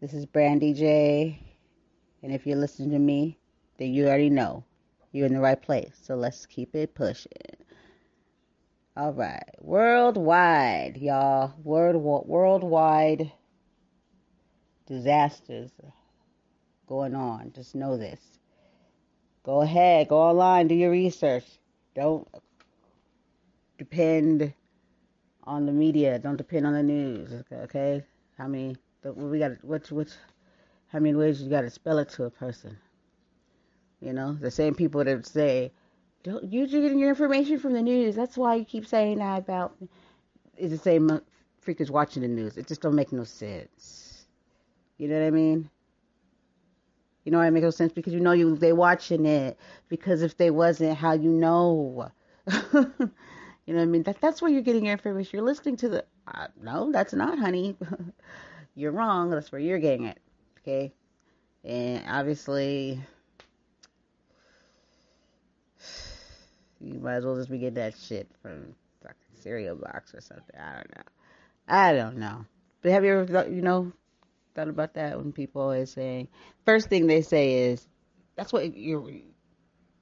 This 0.00 0.14
is 0.14 0.24
Brandy 0.24 0.72
J. 0.72 1.38
And 2.22 2.32
if 2.32 2.46
you're 2.46 2.56
listening 2.56 2.92
to 2.92 2.98
me, 2.98 3.36
then 3.76 3.92
you 3.92 4.06
already 4.06 4.30
know 4.30 4.64
you're 5.12 5.26
in 5.26 5.34
the 5.34 5.40
right 5.40 5.60
place. 5.60 5.92
So 6.02 6.14
let's 6.14 6.46
keep 6.46 6.74
it 6.74 6.94
pushing. 6.94 7.61
All 8.94 9.12
right. 9.12 9.42
Worldwide, 9.58 10.98
y'all. 10.98 11.54
World, 11.64 11.96
worldwide 12.26 13.32
disasters 14.86 15.70
going 16.86 17.14
on. 17.14 17.52
Just 17.54 17.74
know 17.74 17.96
this. 17.96 18.20
Go 19.44 19.62
ahead, 19.62 20.08
go 20.08 20.18
online, 20.18 20.68
do 20.68 20.74
your 20.74 20.90
research. 20.90 21.44
Don't 21.94 22.28
depend 23.78 24.52
on 25.44 25.66
the 25.66 25.72
media. 25.72 26.18
Don't 26.18 26.36
depend 26.36 26.66
on 26.66 26.74
the 26.74 26.82
news. 26.82 27.42
Okay? 27.50 28.04
How 28.38 28.46
many? 28.46 28.76
We 29.04 29.38
got 29.38 29.64
which 29.64 29.90
which? 29.90 30.10
How 30.88 30.98
many 30.98 31.16
ways 31.16 31.40
you 31.42 31.48
got 31.48 31.62
to 31.62 31.70
spell 31.70 31.98
it 31.98 32.10
to 32.10 32.24
a 32.24 32.30
person? 32.30 32.76
You 34.00 34.12
know, 34.12 34.34
the 34.34 34.50
same 34.50 34.74
people 34.74 35.02
that 35.02 35.26
say, 35.26 35.72
"Don't 36.22 36.52
you're 36.52 36.66
getting 36.66 36.98
your 36.98 37.08
information 37.08 37.58
from 37.58 37.72
the 37.72 37.82
news." 37.82 38.14
That's 38.14 38.36
why 38.36 38.56
you 38.56 38.64
keep 38.64 38.86
saying 38.86 39.18
that 39.18 39.38
about. 39.38 39.76
It's 40.56 40.72
the 40.72 40.78
same 40.78 41.20
freakers 41.64 41.90
watching 41.90 42.22
the 42.22 42.28
news. 42.28 42.56
It 42.56 42.66
just 42.66 42.80
don't 42.80 42.94
make 42.94 43.12
no 43.12 43.24
sense. 43.24 44.26
You 44.98 45.08
know 45.08 45.18
what 45.18 45.26
I 45.26 45.30
mean? 45.30 45.70
You 47.24 47.32
know 47.32 47.38
why 47.38 47.46
it 47.46 47.52
makes 47.52 47.64
no 47.64 47.70
sense? 47.70 47.92
Because 47.92 48.12
you 48.12 48.20
know 48.20 48.32
you 48.32 48.56
they 48.56 48.72
watching 48.72 49.26
it. 49.26 49.58
Because 49.88 50.22
if 50.22 50.36
they 50.36 50.50
wasn't, 50.50 50.96
how 50.96 51.12
you 51.12 51.30
know? 51.30 52.10
you 52.46 52.52
know 52.72 53.10
what 53.66 53.78
I 53.78 53.84
mean? 53.86 54.02
That 54.02 54.20
that's 54.20 54.42
where 54.42 54.50
you're 54.50 54.62
getting 54.62 54.84
your 54.84 54.92
information. 54.92 55.30
You're 55.38 55.46
listening 55.46 55.76
to 55.78 55.88
the. 55.88 56.04
Uh, 56.26 56.48
no, 56.60 56.90
that's 56.90 57.12
not, 57.12 57.38
honey. 57.38 57.76
you're 58.74 58.92
wrong. 58.92 59.30
That's 59.30 59.52
where 59.52 59.60
you're 59.60 59.78
getting 59.78 60.06
it. 60.06 60.18
Okay, 60.60 60.92
and 61.64 62.04
obviously. 62.08 63.00
You 66.82 66.98
might 67.00 67.16
as 67.16 67.24
well 67.24 67.36
just 67.36 67.50
be 67.50 67.58
getting 67.58 67.74
that 67.74 67.94
shit 67.96 68.28
from 68.42 68.74
fucking 69.02 69.16
cereal 69.40 69.76
box 69.76 70.14
or 70.14 70.20
something. 70.20 70.56
I 70.58 70.74
don't 70.74 70.96
know. 70.96 71.02
I 71.68 71.92
don't 71.92 72.16
know. 72.18 72.44
But 72.82 72.92
have 72.92 73.04
you 73.04 73.12
ever, 73.12 73.26
thought, 73.26 73.50
you 73.50 73.62
know, 73.62 73.92
thought 74.54 74.68
about 74.68 74.94
that 74.94 75.16
when 75.16 75.32
people 75.32 75.62
always 75.62 75.92
saying 75.92 76.28
first 76.66 76.88
thing 76.88 77.06
they 77.06 77.22
say 77.22 77.70
is 77.70 77.86
that's 78.36 78.52
what 78.52 78.76
you're 78.76 79.10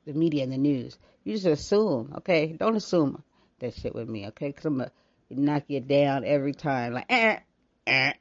the 0.06 0.14
media 0.14 0.42
and 0.42 0.52
the 0.52 0.58
news. 0.58 0.98
You 1.24 1.34
just 1.34 1.46
assume, 1.46 2.14
okay? 2.18 2.54
Don't 2.58 2.76
assume 2.76 3.22
that 3.58 3.74
shit 3.74 3.94
with 3.94 4.08
me, 4.08 4.28
okay? 4.28 4.48
Because 4.48 4.64
I'm 4.64 4.78
gonna 4.78 4.90
knock 5.28 5.64
you 5.68 5.80
down 5.80 6.24
every 6.24 6.54
time, 6.54 6.94
like 6.94 7.06
eh, 7.08 7.38
eh, 7.86 8.12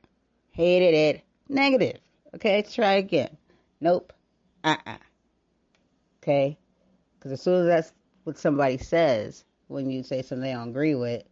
hated 0.52 0.94
it, 0.94 1.24
negative, 1.48 2.00
okay? 2.36 2.64
Try 2.64 2.94
again. 2.94 3.38
Nope, 3.80 4.12
uh, 4.64 4.76
uh-uh. 4.86 4.92
uh 4.92 4.98
okay? 6.22 6.58
Because 7.18 7.32
as 7.32 7.42
soon 7.42 7.70
as 7.70 7.94
what 8.30 8.38
somebody 8.38 8.78
says 8.78 9.44
when 9.68 9.90
you 9.90 10.04
say 10.04 10.22
something 10.22 10.44
they 10.44 10.54
don't 10.54 10.70
agree 10.70 10.94
with, 10.94 11.24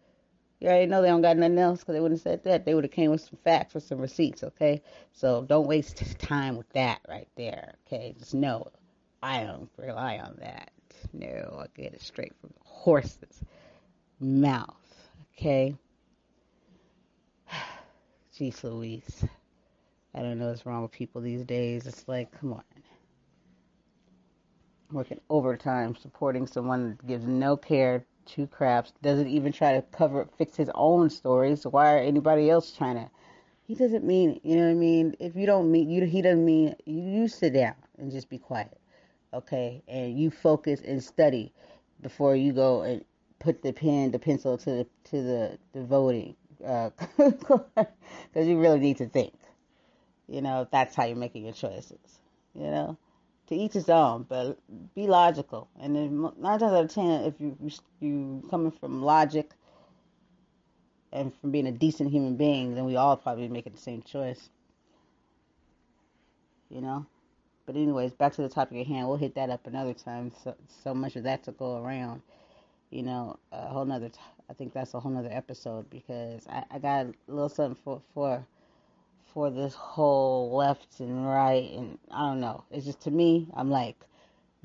you 0.59 0.67
already 0.67 0.87
know 0.87 1.03
they 1.03 1.09
don't 1.09 1.21
got 1.21 1.37
nothing 1.37 1.59
else 1.59 1.79
because 1.79 1.93
they 1.93 1.99
wouldn't 1.99 2.19
have 2.19 2.23
said 2.23 2.43
that. 2.43 2.65
They 2.65 2.73
would 2.73 2.83
have 2.83 2.91
came 2.91 3.11
with 3.11 3.21
some 3.21 3.37
facts 3.43 3.75
or 3.75 3.79
some 3.79 3.99
receipts, 3.99 4.43
okay? 4.43 4.81
So 5.13 5.43
don't 5.43 5.67
waste 5.67 5.97
time 6.19 6.57
with 6.57 6.67
that 6.71 7.01
right 7.07 7.27
there, 7.35 7.75
okay? 7.85 8.15
Just 8.17 8.33
know 8.33 8.67
I 9.21 9.43
don't 9.43 9.69
rely 9.77 10.17
on 10.17 10.37
that. 10.39 10.71
No, 11.13 11.59
I 11.63 11.67
get 11.79 11.93
it 11.93 12.01
straight 12.01 12.33
from 12.41 12.49
the 12.49 12.63
horse's 12.63 13.43
mouth, 14.19 14.75
okay? 15.37 15.75
Jeez 18.35 18.63
Louise. 18.63 19.23
I 20.15 20.21
don't 20.21 20.39
know 20.39 20.47
what's 20.47 20.65
wrong 20.65 20.81
with 20.81 20.91
people 20.91 21.21
these 21.21 21.43
days. 21.43 21.85
It's 21.85 22.07
like, 22.07 22.31
come 22.39 22.53
on. 22.53 22.63
Working 24.89 25.19
overtime, 25.29 25.95
supporting 25.97 26.47
someone 26.47 26.89
that 26.91 27.05
gives 27.05 27.25
no 27.25 27.57
care 27.57 28.05
two 28.25 28.47
craps, 28.47 28.93
doesn't 29.01 29.27
even 29.27 29.51
try 29.51 29.73
to 29.73 29.81
cover 29.81 30.27
fix 30.37 30.55
his 30.55 30.69
own 30.75 31.09
story. 31.09 31.57
So 31.57 31.69
why 31.69 31.93
are 31.93 31.99
anybody 31.99 32.49
else 32.49 32.71
trying 32.71 32.95
to? 32.95 33.09
He 33.67 33.75
doesn't 33.75 34.05
mean, 34.05 34.39
you 34.43 34.55
know 34.55 34.63
what 34.63 34.71
I 34.71 34.75
mean. 34.75 35.15
If 35.19 35.35
you 35.35 35.45
don't 35.45 35.71
mean 35.71 35.89
you, 35.89 36.05
he 36.05 36.21
doesn't 36.21 36.45
mean 36.45 36.73
you, 36.85 37.01
you 37.01 37.27
sit 37.27 37.53
down 37.53 37.75
and 37.97 38.11
just 38.11 38.29
be 38.29 38.37
quiet, 38.37 38.79
okay, 39.33 39.83
and 39.89 40.17
you 40.17 40.31
focus 40.31 40.79
and 40.79 41.03
study 41.03 41.51
before 42.01 42.37
you 42.37 42.53
go 42.53 42.83
and 42.83 43.03
put 43.39 43.61
the 43.63 43.73
pen, 43.73 44.11
the 44.11 44.19
pencil 44.19 44.57
to 44.57 44.69
the 44.69 44.87
to 45.05 45.21
the 45.21 45.59
the 45.73 45.83
voting, 45.83 46.33
because 46.59 47.61
uh, 47.75 47.85
you 48.39 48.57
really 48.57 48.79
need 48.79 48.97
to 48.97 49.07
think. 49.07 49.33
You 50.29 50.41
know, 50.41 50.65
that's 50.71 50.95
how 50.95 51.03
you're 51.03 51.17
making 51.17 51.43
your 51.43 51.53
choices. 51.53 52.19
You 52.53 52.71
know 52.71 52.97
to 53.47 53.55
each 53.55 53.73
his 53.73 53.89
own, 53.89 54.25
but 54.27 54.57
be 54.95 55.07
logical. 55.07 55.69
And 55.79 55.95
then 55.95 56.21
nine 56.39 56.59
times 56.59 56.73
out 56.73 56.85
of 56.85 56.93
ten, 56.93 57.23
if 57.23 57.39
you 57.39 57.57
you 57.99 58.43
coming 58.49 58.71
from 58.71 59.01
logic 59.01 59.51
and 61.11 61.33
from 61.39 61.51
being 61.51 61.67
a 61.67 61.71
decent 61.71 62.11
human 62.11 62.35
being, 62.35 62.75
then 62.75 62.85
we 62.85 62.95
all 62.95 63.17
probably 63.17 63.47
making 63.47 63.73
the 63.73 63.79
same 63.79 64.01
choice. 64.01 64.49
You 66.69 66.81
know. 66.81 67.05
But 67.65 67.75
anyways, 67.75 68.13
back 68.13 68.33
to 68.33 68.41
the 68.41 68.49
topic 68.49 68.79
at 68.79 68.87
hand. 68.87 69.07
We'll 69.07 69.17
hit 69.17 69.35
that 69.35 69.49
up 69.49 69.67
another 69.67 69.93
time. 69.93 70.31
So 70.43 70.55
so 70.83 70.93
much 70.93 71.15
of 71.15 71.23
that 71.23 71.43
to 71.43 71.51
go 71.51 71.83
around. 71.83 72.21
You 72.89 73.03
know, 73.03 73.39
a 73.51 73.67
whole 73.67 73.85
nother. 73.85 74.09
T- 74.09 74.19
I 74.49 74.53
think 74.53 74.73
that's 74.73 74.93
a 74.93 74.99
whole 74.99 75.11
nother 75.11 75.31
episode 75.31 75.89
because 75.89 76.47
I, 76.47 76.63
I 76.71 76.79
got 76.79 77.07
a 77.07 77.13
little 77.27 77.49
something 77.49 77.81
for 77.83 78.01
for 78.13 78.45
for 79.37 79.51
this 79.51 79.75
whole 79.75 80.51
left 80.57 80.99
and 80.99 81.23
right 81.23 81.71
and 81.75 81.99
I 82.09 82.21
don't 82.21 82.39
know. 82.39 82.63
It's 82.71 82.87
just 82.87 83.01
to 83.01 83.11
me, 83.11 83.47
I'm 83.53 83.69
like, 83.69 83.95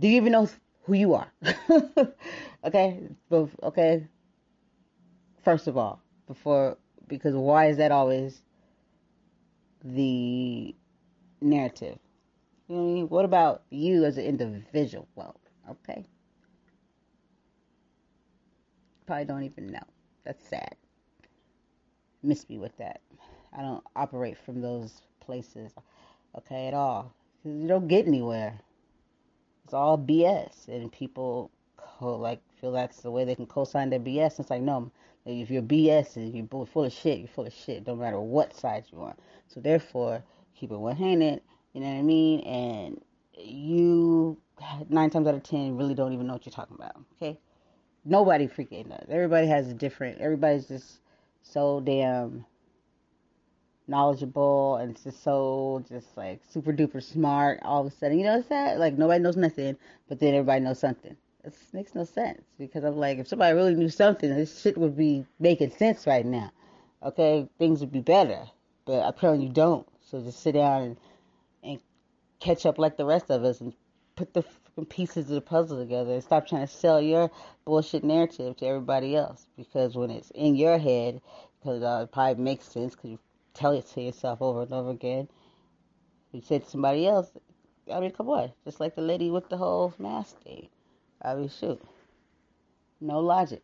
do 0.00 0.08
you 0.08 0.16
even 0.16 0.32
know 0.32 0.48
who 0.84 0.94
you 0.94 1.12
are? 1.12 1.30
okay, 2.64 3.00
okay. 3.30 4.06
First 5.44 5.66
of 5.66 5.76
all, 5.76 6.00
before 6.26 6.78
because 7.06 7.34
why 7.34 7.66
is 7.66 7.76
that 7.76 7.92
always 7.92 8.40
the 9.84 10.74
narrative? 11.42 11.98
You 12.66 12.76
know 12.76 12.82
what 12.82 12.88
I 12.88 12.94
mean? 12.94 13.08
What 13.10 13.24
about 13.26 13.64
you 13.68 14.06
as 14.06 14.16
an 14.16 14.24
individual? 14.24 15.06
Well, 15.14 15.38
okay. 15.68 16.06
Probably 19.04 19.26
don't 19.26 19.42
even 19.42 19.66
know. 19.66 19.86
That's 20.24 20.48
sad. 20.48 20.76
Miss 22.22 22.48
me 22.48 22.56
with 22.56 22.74
that. 22.78 23.02
I 23.56 23.62
don't 23.62 23.84
operate 23.94 24.38
from 24.38 24.60
those 24.60 25.02
places, 25.20 25.72
okay, 26.36 26.68
at 26.68 26.74
all. 26.74 27.12
Because 27.42 27.60
you 27.60 27.68
don't 27.68 27.88
get 27.88 28.06
anywhere. 28.06 28.60
It's 29.64 29.74
all 29.74 29.98
BS, 29.98 30.68
and 30.68 30.90
people 30.90 31.50
co- 31.76 32.16
like 32.16 32.40
feel 32.60 32.72
that's 32.72 33.00
the 33.00 33.10
way 33.10 33.24
they 33.24 33.34
can 33.34 33.46
co-sign 33.46 33.90
their 33.90 34.00
BS. 34.00 34.40
It's 34.40 34.50
like 34.50 34.62
no, 34.62 34.90
if 35.26 35.50
you're 35.50 35.62
BS 35.62 36.16
and 36.16 36.34
you're 36.34 36.66
full 36.66 36.84
of 36.84 36.92
shit, 36.92 37.18
you're 37.18 37.28
full 37.28 37.46
of 37.46 37.52
shit. 37.52 37.84
Don't 37.84 38.00
matter 38.00 38.20
what 38.20 38.56
side 38.56 38.84
you 38.92 39.00
on. 39.02 39.14
So 39.48 39.60
therefore, 39.60 40.22
keep 40.54 40.70
it 40.70 40.76
one-handed. 40.76 41.40
You 41.72 41.80
know 41.80 41.88
what 41.88 41.98
I 41.98 42.02
mean? 42.02 42.40
And 42.40 43.00
you 43.38 44.36
nine 44.88 45.10
times 45.10 45.26
out 45.26 45.34
of 45.34 45.42
ten 45.42 45.76
really 45.76 45.94
don't 45.94 46.12
even 46.12 46.26
know 46.26 46.34
what 46.34 46.46
you're 46.46 46.52
talking 46.52 46.76
about. 46.76 46.96
Okay? 47.16 47.38
Nobody 48.04 48.48
freaking 48.48 48.88
does. 48.88 49.06
Everybody 49.08 49.46
has 49.46 49.68
a 49.68 49.74
different. 49.74 50.20
Everybody's 50.20 50.66
just 50.66 50.98
so 51.42 51.80
damn 51.80 52.44
knowledgeable 53.86 54.76
and 54.76 55.00
just 55.02 55.22
so 55.22 55.84
just 55.88 56.16
like 56.16 56.40
super 56.50 56.72
duper 56.72 57.02
smart 57.02 57.60
all 57.62 57.86
of 57.86 57.92
a 57.92 57.96
sudden. 57.96 58.18
You 58.18 58.24
know 58.24 58.36
what's 58.36 58.48
that? 58.48 58.78
Like 58.78 58.96
nobody 58.96 59.22
knows 59.22 59.36
nothing, 59.36 59.76
but 60.08 60.20
then 60.20 60.34
everybody 60.34 60.60
knows 60.60 60.78
something. 60.78 61.16
It 61.44 61.54
makes 61.72 61.94
no 61.94 62.04
sense 62.04 62.42
because 62.58 62.84
I'm 62.84 62.96
like, 62.96 63.18
if 63.18 63.28
somebody 63.28 63.54
really 63.54 63.74
knew 63.74 63.88
something, 63.88 64.32
this 64.32 64.60
shit 64.60 64.78
would 64.78 64.96
be 64.96 65.26
making 65.40 65.70
sense 65.70 66.06
right 66.06 66.24
now. 66.24 66.52
Okay, 67.02 67.48
things 67.58 67.80
would 67.80 67.90
be 67.90 68.00
better, 68.00 68.44
but 68.84 69.00
apparently 69.00 69.46
you 69.46 69.52
don't. 69.52 69.86
So 70.08 70.20
just 70.20 70.40
sit 70.40 70.52
down 70.52 70.82
and 70.82 70.96
and 71.64 71.80
catch 72.38 72.66
up 72.66 72.78
like 72.78 72.96
the 72.96 73.04
rest 73.04 73.30
of 73.30 73.44
us 73.44 73.60
and 73.60 73.72
put 74.14 74.34
the 74.34 74.44
pieces 74.88 75.28
of 75.28 75.34
the 75.34 75.40
puzzle 75.40 75.78
together 75.78 76.12
and 76.12 76.22
stop 76.22 76.46
trying 76.46 76.66
to 76.66 76.72
sell 76.72 77.00
your 77.00 77.30
bullshit 77.64 78.04
narrative 78.04 78.56
to 78.56 78.66
everybody 78.66 79.16
else 79.16 79.46
because 79.56 79.96
when 79.96 80.10
it's 80.10 80.30
in 80.30 80.54
your 80.54 80.78
head, 80.78 81.20
because 81.60 81.82
uh, 81.82 82.04
it 82.04 82.12
probably 82.12 82.42
makes 82.42 82.66
sense 82.66 82.94
because 82.94 83.10
you 83.10 83.18
tell 83.54 83.72
it 83.72 83.86
to 83.88 84.00
yourself 84.00 84.40
over 84.40 84.62
and 84.62 84.72
over 84.72 84.90
again. 84.90 85.28
You 86.32 86.40
say 86.40 86.58
to 86.60 86.68
somebody 86.68 87.06
else, 87.06 87.30
I 87.92 88.00
mean, 88.00 88.10
come 88.10 88.28
on, 88.28 88.52
just 88.64 88.80
like 88.80 88.94
the 88.94 89.02
lady 89.02 89.30
with 89.30 89.48
the 89.48 89.56
whole 89.56 89.92
mask 89.98 90.40
thing. 90.42 90.68
I 91.20 91.34
mean, 91.34 91.48
shoot, 91.48 91.80
no 93.00 93.20
logic 93.20 93.62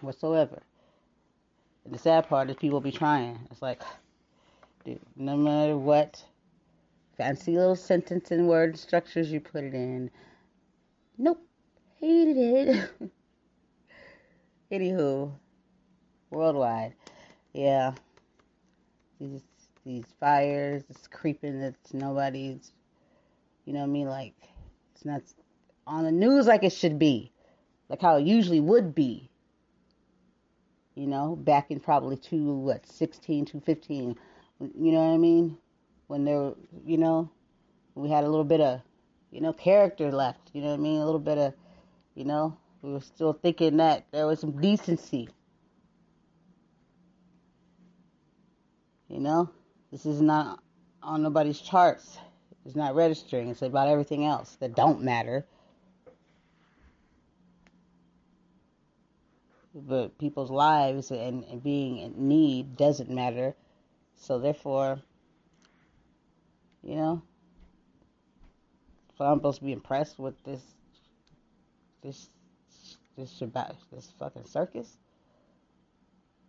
whatsoever. 0.00 0.62
And 1.84 1.94
the 1.94 1.98
sad 1.98 2.28
part 2.28 2.50
is 2.50 2.56
people 2.56 2.80
be 2.80 2.90
trying. 2.90 3.38
It's 3.50 3.62
like, 3.62 3.82
dude, 4.84 5.00
no 5.14 5.36
matter 5.36 5.76
what 5.76 6.22
fancy 7.16 7.52
little 7.52 7.76
sentence 7.76 8.30
and 8.30 8.48
word 8.48 8.76
structures 8.76 9.30
you 9.30 9.40
put 9.40 9.64
it 9.64 9.74
in, 9.74 10.10
nope, 11.16 11.46
hated 12.00 12.36
it. 12.36 12.90
Anywho, 14.72 15.30
worldwide, 16.30 16.94
yeah 17.52 17.92
these 19.20 19.42
these 19.84 20.06
fires, 20.18 20.82
this 20.88 21.06
creeping 21.06 21.60
that's 21.60 21.94
nobody's, 21.94 22.72
you 23.64 23.72
know 23.72 23.80
what 23.80 23.86
I 23.86 23.88
mean? 23.90 24.08
Like 24.08 24.34
it's 24.94 25.04
not 25.04 25.22
on 25.86 26.04
the 26.04 26.12
news 26.12 26.46
like 26.46 26.64
it 26.64 26.72
should 26.72 26.98
be, 26.98 27.30
like 27.88 28.00
how 28.00 28.16
it 28.16 28.26
usually 28.26 28.60
would 28.60 28.94
be. 28.94 29.30
You 30.94 31.06
know, 31.06 31.36
back 31.36 31.70
in 31.70 31.78
probably 31.80 32.16
two 32.16 32.54
what 32.54 32.86
16 32.86 33.44
to 33.46 33.60
15, 33.60 34.16
you 34.60 34.92
know 34.92 34.98
what 34.98 35.14
I 35.14 35.18
mean? 35.18 35.58
when 36.06 36.24
there, 36.24 36.52
you 36.84 36.96
know, 36.96 37.30
we 37.94 38.08
had 38.08 38.24
a 38.24 38.28
little 38.28 38.44
bit 38.44 38.60
of, 38.60 38.80
you 39.30 39.40
know, 39.40 39.52
character 39.52 40.10
left. 40.12 40.50
You 40.52 40.62
know 40.62 40.68
what 40.68 40.80
I 40.80 40.82
mean? 40.82 41.00
A 41.00 41.04
little 41.04 41.20
bit 41.20 41.38
of, 41.38 41.54
you 42.14 42.24
know, 42.24 42.56
we 42.82 42.92
were 42.92 43.00
still 43.00 43.32
thinking 43.32 43.78
that 43.78 44.06
there 44.12 44.26
was 44.26 44.40
some 44.40 44.60
decency. 44.60 45.28
You 49.08 49.20
know, 49.20 49.50
this 49.92 50.04
is 50.06 50.20
not 50.20 50.60
on 51.02 51.22
nobody's 51.22 51.60
charts. 51.60 52.18
It's 52.64 52.74
not 52.74 52.96
registering. 52.96 53.48
It's 53.48 53.62
about 53.62 53.88
everything 53.88 54.24
else 54.24 54.56
that 54.60 54.74
don't 54.74 55.02
matter. 55.02 55.46
But 59.74 60.18
people's 60.18 60.50
lives 60.50 61.10
and, 61.10 61.44
and 61.44 61.62
being 61.62 61.98
in 61.98 62.28
need 62.28 62.76
doesn't 62.76 63.10
matter. 63.10 63.54
So 64.16 64.40
therefore, 64.40 65.00
you 66.82 66.96
know, 66.96 67.22
so 69.16 69.24
I'm 69.24 69.38
supposed 69.38 69.58
to 69.58 69.64
be 69.64 69.72
impressed 69.72 70.18
with 70.18 70.34
this, 70.44 70.60
this, 72.02 72.28
this 73.16 73.40
about 73.40 73.76
this 73.92 74.12
fucking 74.18 74.44
circus. 74.44 74.96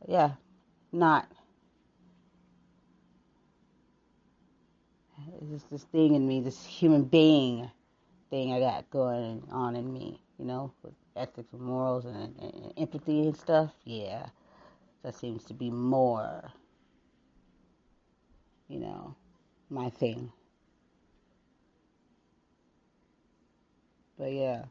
Yeah, 0.08 0.32
not. 0.92 1.28
It's 5.40 5.52
just 5.52 5.70
this 5.70 5.84
thing 5.84 6.16
in 6.16 6.28
me, 6.28 6.42
this 6.42 6.66
human 6.66 7.04
being 7.04 7.70
thing 8.30 8.54
I 8.54 8.60
got 8.60 8.90
going 8.90 9.44
on 9.52 9.76
in 9.76 9.94
me, 9.94 10.20
you 10.40 10.46
know, 10.46 10.74
with 10.82 10.94
ethics 11.16 11.54
and 11.54 11.62
morals 11.62 12.06
and, 12.06 12.36
and, 12.40 12.74
empathy 12.76 13.28
and 13.28 13.38
stuff. 13.38 13.72
Yeah, 13.84 14.26
that 15.04 15.16
seems 15.16 15.44
to 15.46 15.54
be 15.54 15.70
more, 15.70 16.52
you 18.68 18.80
know, 18.80 19.16
my 19.70 19.90
thing. 19.92 20.32
But 24.18 24.32
yeah, 24.34 24.64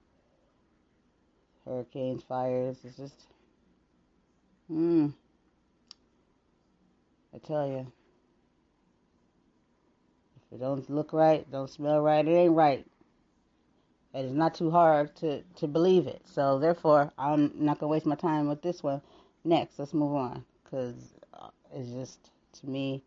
hurricanes, 1.64 2.24
fires, 2.24 2.78
it's 2.82 2.96
just, 2.96 3.22
hmm, 4.66 5.08
I 7.32 7.38
tell 7.38 7.68
you. 7.68 7.92
It 10.52 10.60
don't 10.60 10.88
look 10.88 11.12
right, 11.12 11.50
don't 11.50 11.68
smell 11.68 12.00
right, 12.00 12.26
it 12.26 12.30
ain't 12.30 12.54
right. 12.54 12.86
And 14.14 14.24
It 14.24 14.28
is 14.28 14.34
not 14.34 14.54
too 14.54 14.70
hard 14.70 15.14
to, 15.16 15.42
to 15.56 15.66
believe 15.66 16.06
it. 16.06 16.22
So 16.24 16.58
therefore, 16.58 17.12
I'm 17.18 17.52
not 17.54 17.78
gonna 17.78 17.90
waste 17.90 18.06
my 18.06 18.14
time 18.14 18.48
with 18.48 18.62
this 18.62 18.82
one. 18.82 19.02
Next, 19.44 19.78
let's 19.78 19.92
move 19.92 20.14
on 20.14 20.44
because 20.64 21.14
uh, 21.34 21.48
it's 21.74 21.90
just 21.90 22.30
to 22.60 22.68
me, 22.68 23.02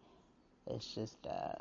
it's 0.67 0.93
just 0.93 1.17
uh, 1.25 1.55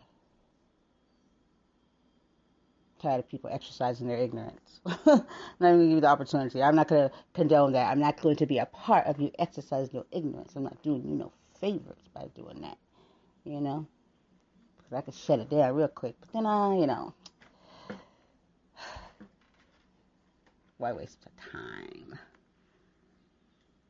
tired 3.01 3.21
of 3.21 3.29
people 3.29 3.49
exercising 3.53 4.09
their 4.09 4.19
ignorance. 4.19 4.81
I'm 4.85 4.97
not 5.07 5.17
even 5.17 5.27
gonna 5.61 5.83
give 5.85 5.91
you 5.91 6.01
the 6.01 6.09
opportunity. 6.09 6.63
I'm 6.63 6.77
not 6.77 6.89
gonna 6.89 7.11
condone 7.35 7.73
that. 7.73 7.91
I'm 7.91 8.01
not 8.01 8.21
going 8.21 8.37
to 8.37 8.47
be 8.47 8.59
a 8.59 8.67
part 8.67 9.07
of 9.07 9.21
you 9.21 9.31
exercising 9.39 9.95
your 9.95 10.07
ignorance. 10.11 10.53
I'm 10.57 10.65
not 10.65 10.83
doing 10.83 11.07
you 11.07 11.15
no 11.15 11.33
favors 11.61 12.03
by 12.15 12.27
doing 12.35 12.61
that. 12.63 12.79
You 13.45 13.61
know. 13.61 13.87
I 14.97 15.03
could 15.03 15.15
shut 15.15 15.39
it 15.39 15.51
down 15.51 15.75
real 15.75 15.89
quick. 15.89 16.15
But 16.21 16.33
then 16.33 16.47
I, 16.47 16.79
you 16.79 16.87
know, 16.87 17.13
why 20.79 20.93
waste 20.93 21.19
your 21.25 21.53
time 21.53 22.19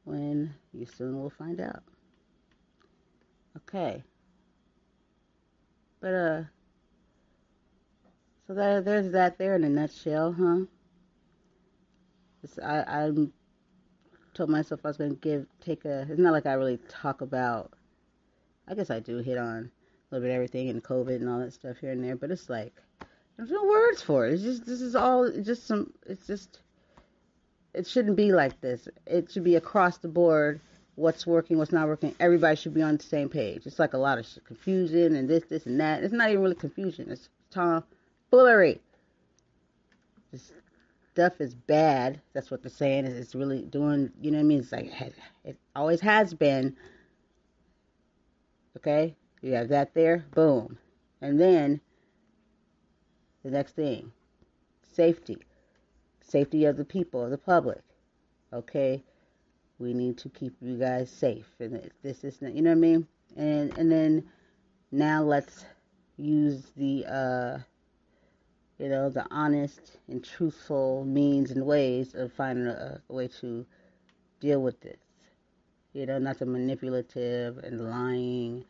when 0.05 0.55
you 0.73 0.87
soon 0.87 1.21
will 1.21 1.31
find 1.31 1.61
out. 1.61 1.83
Okay. 3.57 4.03
But, 6.01 6.15
uh, 6.15 6.43
so 8.47 8.55
there, 8.55 8.81
there's 8.81 9.13
that 9.13 9.39
there 9.39 9.55
in 9.55 9.65
a 9.65 9.69
nutshell, 9.69 10.33
huh? 10.33 10.65
It's, 12.43 12.59
I, 12.59 12.81
I 12.81 13.11
told 14.33 14.49
myself 14.49 14.81
I 14.85 14.89
was 14.89 14.97
going 14.97 15.11
to 15.11 15.17
give, 15.17 15.47
take 15.61 15.85
a, 15.85 16.07
it's 16.09 16.19
not 16.19 16.33
like 16.33 16.47
I 16.47 16.55
really 16.55 16.79
talk 16.89 17.21
about, 17.21 17.73
I 18.67 18.75
guess 18.75 18.91
I 18.91 19.01
do 19.01 19.19
hit 19.19 19.39
on 19.39 19.71
a 20.11 20.15
little 20.15 20.29
bit 20.29 20.35
everything 20.35 20.71
and 20.71 20.83
COVID 20.83 21.17
and 21.17 21.29
all 21.29 21.39
that 21.41 21.53
stuff 21.53 21.79
here 21.79 21.91
and 21.91 22.03
there, 22.03 22.17
but 22.17 22.31
it's 22.31 22.49
like 22.49 22.75
there's 23.37 23.51
no 23.51 23.65
words 23.65 24.03
for 24.03 24.27
it. 24.27 24.35
It's 24.35 24.43
just 24.43 24.67
this 24.67 24.81
is 24.81 24.97
all 24.97 25.31
just 25.31 25.67
some. 25.67 25.93
It's 26.07 26.27
just 26.27 26.61
it 27.75 27.87
shouldn't 27.87 28.17
be 28.17 28.33
like 28.33 28.61
this. 28.61 28.89
It 29.07 29.31
should 29.31 29.45
be 29.45 29.57
across 29.57 29.99
the 29.99 30.09
board. 30.09 30.61
What's 30.97 31.25
working, 31.25 31.59
what's 31.59 31.71
not 31.71 31.87
working. 31.87 32.15
Everybody 32.19 32.57
should 32.57 32.75
be 32.75 32.83
on 32.83 32.97
the 32.97 33.05
same 33.05 33.29
page. 33.29 33.67
It's 33.67 33.79
like 33.79 33.93
a 33.93 33.99
lot 33.99 34.19
of 34.19 34.27
confusion 34.45 35.15
and 35.15 35.31
this, 35.31 35.45
this, 35.45 35.67
and 35.67 35.79
that. 35.81 36.03
It's 36.03 36.13
not 36.13 36.31
even 36.31 36.43
really 36.43 36.57
confusion. 36.57 37.09
It's 37.09 37.29
tomfoolery. 37.53 38.81
This 40.33 40.51
stuff 41.13 41.41
is 41.41 41.55
bad. 41.55 42.21
That's 42.33 42.51
what 42.51 42.63
they're 42.63 42.71
saying. 42.71 43.05
It's 43.05 43.37
really 43.37 43.63
doing. 43.63 44.11
You 44.21 44.33
know 44.33 44.39
what 44.39 44.43
I 44.43 44.47
mean? 44.47 44.59
It's 44.59 44.73
like 44.73 44.91
it 45.45 45.57
always 45.77 46.01
has 46.01 46.35
been. 46.35 46.77
Okay, 48.77 49.15
you 49.43 49.53
have 49.53 49.69
that 49.69 49.95
there, 49.95 50.25
boom. 50.35 50.79
And 51.21 51.41
then 51.41 51.81
the 53.45 53.51
next 53.51 53.73
thing 53.73 54.13
safety. 54.93 55.39
Safety 56.21 56.65
of 56.65 56.77
the 56.77 56.85
people, 56.85 57.25
of 57.25 57.31
the 57.31 57.39
public. 57.39 57.83
Okay? 58.53 59.03
We 59.79 59.95
need 59.95 60.19
to 60.19 60.29
keep 60.29 60.55
you 60.61 60.77
guys 60.77 61.11
safe. 61.11 61.47
And 61.61 61.91
this 62.03 62.25
is, 62.25 62.39
you 62.43 62.63
know 62.63 62.71
what 62.71 62.77
I 62.77 62.81
mean? 62.81 63.07
And 63.37 63.77
and 63.79 63.91
then 63.91 64.25
now 64.91 65.23
let's 65.23 65.65
use 66.17 66.73
the 66.77 67.07
uh 67.07 67.59
you 68.79 68.89
know 68.89 69.09
the 69.09 69.27
honest 69.31 69.99
and 70.09 70.25
truthful 70.25 71.05
means 71.05 71.51
and 71.51 71.65
ways 71.65 72.15
of 72.15 72.33
finding 72.33 72.67
a, 72.67 73.01
a 73.09 73.13
way 73.13 73.29
to 73.29 73.65
deal 74.41 74.63
with 74.63 74.81
this 74.81 74.99
you 75.93 76.07
know 76.07 76.19
not 76.19 76.39
the 76.39 76.47
manipulative 76.47 77.59
and 77.59 77.91
lying 77.91 78.65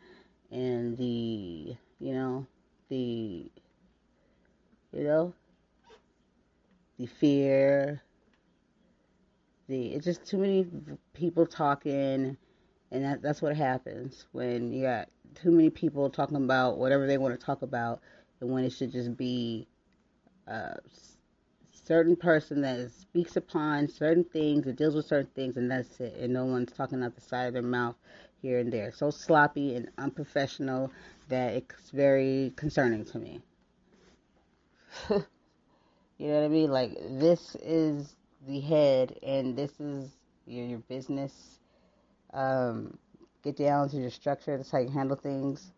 and 0.50 0.96
the 0.96 1.76
you 2.00 2.12
know 2.12 2.46
the 2.88 3.50
you 4.92 5.04
know 5.04 5.32
the 6.98 7.06
fear 7.06 8.02
the 9.68 9.88
it's 9.88 10.04
just 10.04 10.24
too 10.24 10.38
many 10.38 10.66
people 11.14 11.46
talking 11.46 12.36
and 12.90 13.04
that, 13.04 13.22
that's 13.22 13.42
what 13.42 13.56
happens 13.56 14.26
when 14.32 14.72
you 14.72 14.82
got 14.82 15.08
too 15.34 15.50
many 15.50 15.70
people 15.70 16.08
talking 16.08 16.36
about 16.36 16.78
whatever 16.78 17.06
they 17.06 17.18
want 17.18 17.38
to 17.38 17.46
talk 17.46 17.62
about 17.62 18.00
and 18.40 18.50
when 18.50 18.64
it 18.64 18.72
should 18.72 18.90
just 18.90 19.16
be 19.16 19.66
uh, 20.48 20.74
a 20.74 20.78
certain 21.84 22.16
person 22.16 22.62
that 22.62 22.90
speaks 22.90 23.36
upon 23.36 23.88
certain 23.88 24.24
things 24.24 24.66
and 24.66 24.76
deals 24.76 24.94
with 24.94 25.06
certain 25.06 25.30
things 25.34 25.56
and 25.56 25.70
that's 25.70 26.00
it 26.00 26.16
and 26.18 26.32
no 26.32 26.46
one's 26.46 26.72
talking 26.72 27.02
out 27.02 27.14
the 27.14 27.20
side 27.20 27.46
of 27.48 27.52
their 27.52 27.62
mouth 27.62 27.96
here 28.42 28.58
and 28.58 28.72
there. 28.72 28.92
So 28.92 29.10
sloppy 29.10 29.74
and 29.74 29.88
unprofessional 29.98 30.90
that 31.28 31.54
it's 31.54 31.90
very 31.90 32.52
concerning 32.56 33.04
to 33.06 33.18
me. 33.18 33.40
you 35.10 35.18
know 36.18 36.34
what 36.34 36.44
I 36.44 36.48
mean? 36.48 36.70
Like, 36.70 36.96
this 37.08 37.56
is 37.62 38.16
the 38.46 38.60
head, 38.60 39.16
and 39.22 39.56
this 39.56 39.78
is 39.80 40.10
your, 40.46 40.66
your 40.66 40.78
business. 40.80 41.58
Um, 42.32 42.96
get 43.42 43.56
down 43.56 43.88
to 43.90 43.96
your 43.96 44.10
structure. 44.10 44.56
That's 44.56 44.70
how 44.70 44.78
you 44.78 44.90
handle 44.90 45.16
things. 45.16 45.72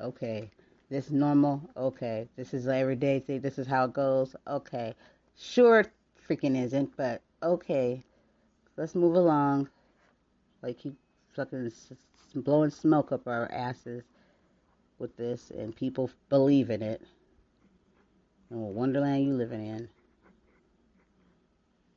Okay. 0.00 0.50
This 0.88 1.06
is 1.06 1.12
normal. 1.12 1.62
Okay. 1.76 2.28
This 2.36 2.52
is 2.54 2.66
everyday 2.66 3.20
thing. 3.20 3.40
This 3.40 3.58
is 3.58 3.66
how 3.66 3.84
it 3.84 3.92
goes. 3.92 4.34
Okay. 4.46 4.94
Sure, 5.38 5.84
freaking 6.28 6.60
isn't, 6.60 6.96
but 6.96 7.22
okay. 7.42 8.02
Let's 8.76 8.94
move 8.94 9.14
along. 9.14 9.68
Like, 10.62 10.78
keep 10.78 10.96
fucking 11.34 11.72
blowing 12.34 12.70
smoke 12.70 13.12
up 13.12 13.26
our 13.26 13.50
asses 13.50 14.02
with 14.98 15.16
this, 15.16 15.50
and 15.50 15.74
people 15.74 16.10
believe 16.28 16.70
in 16.70 16.82
it. 16.82 17.02
And 18.50 18.60
what 18.60 18.74
wonderland 18.74 19.24
you 19.24 19.34
living 19.34 19.66
in. 19.66 19.88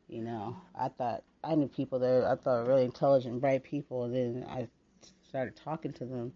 You 0.07 0.21
know, 0.21 0.55
I 0.79 0.89
thought 0.89 1.23
I 1.43 1.55
knew 1.55 1.67
people 1.67 1.99
that 1.99 2.23
I 2.23 2.35
thought 2.35 2.63
were 2.63 2.69
really 2.69 2.85
intelligent, 2.85 3.41
bright 3.41 3.63
people. 3.63 4.03
And 4.03 4.15
then 4.15 4.45
I 4.49 4.67
started 5.27 5.55
talking 5.55 5.91
to 5.93 6.05
them 6.05 6.31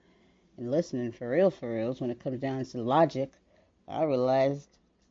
and 0.58 0.72
listening 0.72 1.12
for 1.12 1.30
real, 1.30 1.52
for 1.52 1.74
reals. 1.74 2.02
When 2.02 2.10
it 2.10 2.20
comes 2.20 2.40
down 2.40 2.66
to 2.66 2.82
logic, 2.82 3.32
I 3.88 4.04
realized 4.04 4.70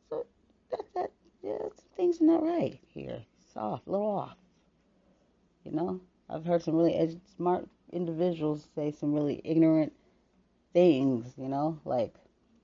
so 0.09 0.25
that 0.71 0.83
that 0.95 1.11
yeah, 1.41 1.57
things 1.95 2.21
are 2.21 2.25
not 2.25 2.43
right 2.43 2.79
here. 2.93 3.23
It's 3.41 3.55
off, 3.55 3.87
a 3.87 3.91
little 3.91 4.07
off. 4.07 4.37
You 5.63 5.71
know, 5.71 6.01
I've 6.29 6.45
heard 6.45 6.61
some 6.61 6.75
really 6.75 6.95
ed- 6.95 7.21
smart 7.35 7.67
individuals 7.91 8.67
say 8.75 8.91
some 8.91 9.13
really 9.13 9.41
ignorant 9.43 9.93
things, 10.73 11.33
you 11.37 11.47
know, 11.47 11.79
like 11.85 12.13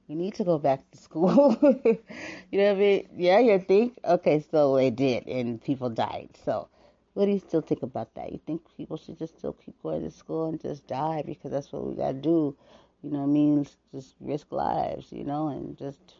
you 0.07 0.15
need 0.15 0.33
to 0.36 0.43
go 0.43 0.57
back 0.57 0.89
to 0.91 0.97
school. 0.97 1.57
you 1.62 2.59
know 2.59 2.65
what 2.65 2.75
I 2.75 2.79
mean? 2.79 3.09
Yeah, 3.15 3.39
you 3.39 3.59
think, 3.59 3.97
okay, 4.05 4.43
so 4.51 4.75
they 4.75 4.89
did 4.89 5.27
and 5.27 5.63
people 5.63 5.89
died. 5.89 6.29
So 6.45 6.67
what 7.13 7.25
do 7.25 7.31
you 7.31 7.39
still 7.39 7.62
think 7.62 7.83
about 7.83 8.13
that? 8.15 8.31
You 8.31 8.39
think 8.45 8.62
people 8.77 8.97
should 8.97 9.17
just 9.17 9.38
still 9.38 9.53
keep 9.53 9.81
going 9.81 10.01
to 10.03 10.12
school 10.12 10.49
and 10.49 10.62
just 10.62 10.88
die 10.88 11.23
because 11.25 11.51
that's 11.51 11.71
what 11.71 11.86
we 11.86 11.95
gotta 11.95 12.13
do 12.13 12.55
you 13.03 13.12
know 13.12 13.19
what 13.19 13.25
I 13.25 13.27
mean, 13.27 13.67
just 13.93 14.15
risk 14.21 14.51
lives, 14.51 15.12
you 15.12 15.25
know, 15.25 15.49
and 15.49 15.77
just 15.77 16.15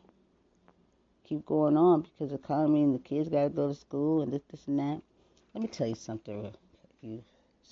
keep 1.24 1.46
going 1.46 1.78
on 1.78 2.02
because 2.02 2.30
the 2.30 2.36
economy 2.36 2.84
and 2.84 2.94
the 2.94 3.00
kids 3.00 3.30
got 3.30 3.44
to 3.44 3.50
go 3.50 3.70
to 3.70 3.74
school 3.74 4.22
and 4.22 4.34
this, 4.34 4.42
this 4.52 4.68
and 4.68 4.80
that. 4.80 5.02
Let 5.54 5.62
me 5.62 5.68
tell 5.70 5.88
you 5.88 5.96
something, 5.96 6.52
you 7.02 7.24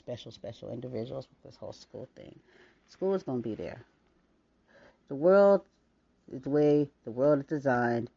special, 0.02 0.32
special 0.32 0.72
individuals 0.72 1.28
with 1.30 1.44
this 1.44 1.56
whole 1.56 1.74
school 1.74 2.08
thing. 2.16 2.40
School 2.88 3.14
is 3.14 3.24
going 3.24 3.42
to 3.44 3.50
be 3.50 3.56
there. 3.56 3.86
The 5.10 5.16
world 5.16 5.62
is 6.34 6.42
the 6.42 6.50
way 6.50 6.90
the 7.06 7.12
world 7.12 7.40
is 7.40 7.46
designed. 7.46 8.10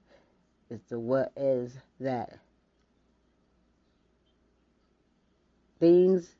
Is 0.71 0.81
the 0.89 0.99
what 0.99 1.31
is 1.37 1.77
that 2.01 2.39
things 5.79 6.35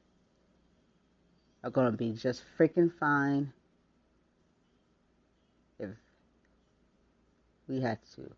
are 1.63 1.71
going 1.71 1.91
to 1.91 1.97
be 1.97 2.13
just 2.13 2.43
freaking 2.59 2.91
fine 2.99 3.53
if 5.79 5.91
we 7.69 7.81
had 7.81 7.99
to 8.15 8.31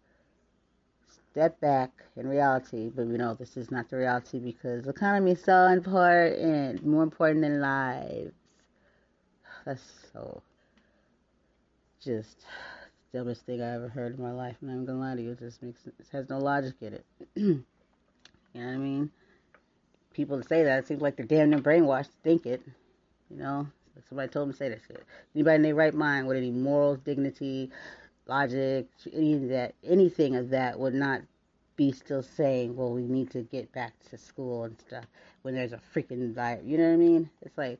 step 1.36 1.60
back 1.60 1.90
in 2.16 2.26
reality, 2.26 2.88
but 2.96 3.06
we 3.06 3.18
know 3.18 3.34
this 3.34 3.58
is 3.58 3.70
not 3.70 3.90
the 3.90 3.96
reality 3.98 4.38
because 4.38 4.86
economy 4.86 5.32
is 5.32 5.44
so 5.44 5.66
important, 5.66 6.82
more 6.82 7.02
important 7.02 7.42
than 7.42 7.60
lives. 7.60 8.32
That's 9.66 9.82
so 10.14 10.40
just 12.02 12.46
the 13.12 13.18
dumbest 13.18 13.44
thing 13.44 13.60
I 13.60 13.74
ever 13.74 13.86
heard 13.86 14.16
in 14.16 14.24
my 14.24 14.32
life. 14.32 14.56
I'm 14.62 14.68
not 14.68 14.86
gonna 14.86 14.98
lie 14.98 15.14
to 15.14 15.20
you, 15.20 15.32
it 15.32 15.38
just 15.38 15.62
makes 15.62 15.86
it 15.86 15.92
has 16.10 16.26
no 16.30 16.38
logic 16.38 16.76
in 16.80 16.94
it. 16.94 17.04
you 17.34 17.64
know 18.54 18.64
what 18.64 18.64
I 18.64 18.76
mean? 18.78 19.10
People 20.14 20.42
say 20.42 20.64
that 20.64 20.78
it 20.78 20.88
seems 20.88 21.02
like 21.02 21.16
they're 21.16 21.26
damn 21.26 21.50
near 21.50 21.58
brainwashed 21.58 22.04
to 22.06 22.18
think 22.24 22.46
it. 22.46 22.62
You 23.28 23.36
know, 23.36 23.66
somebody 24.08 24.30
told 24.30 24.48
them 24.48 24.52
to 24.54 24.56
say 24.56 24.70
that 24.70 24.80
shit. 24.88 25.04
Anybody 25.34 25.56
in 25.56 25.62
their 25.62 25.74
right 25.74 25.92
mind 25.92 26.28
with 26.28 26.38
any 26.38 26.50
morals, 26.50 26.98
dignity, 27.04 27.70
logic, 28.26 28.86
any 29.12 29.34
of 29.34 29.48
that, 29.48 29.74
anything 29.84 30.36
of 30.36 30.50
that 30.50 30.78
would 30.78 30.94
not 30.94 31.22
be 31.76 31.92
still 31.92 32.22
saying, 32.22 32.74
well, 32.74 32.90
we 32.92 33.02
need 33.02 33.30
to 33.30 33.42
get 33.42 33.70
back 33.72 33.92
to 34.10 34.16
school 34.16 34.64
and 34.64 34.78
stuff 34.80 35.04
when 35.42 35.54
there's 35.54 35.72
a 35.72 35.80
freaking 35.94 36.34
virus. 36.34 36.64
You 36.64 36.78
know 36.78 36.88
what 36.88 36.94
I 36.94 36.96
mean? 36.96 37.30
It's 37.42 37.58
like, 37.58 37.78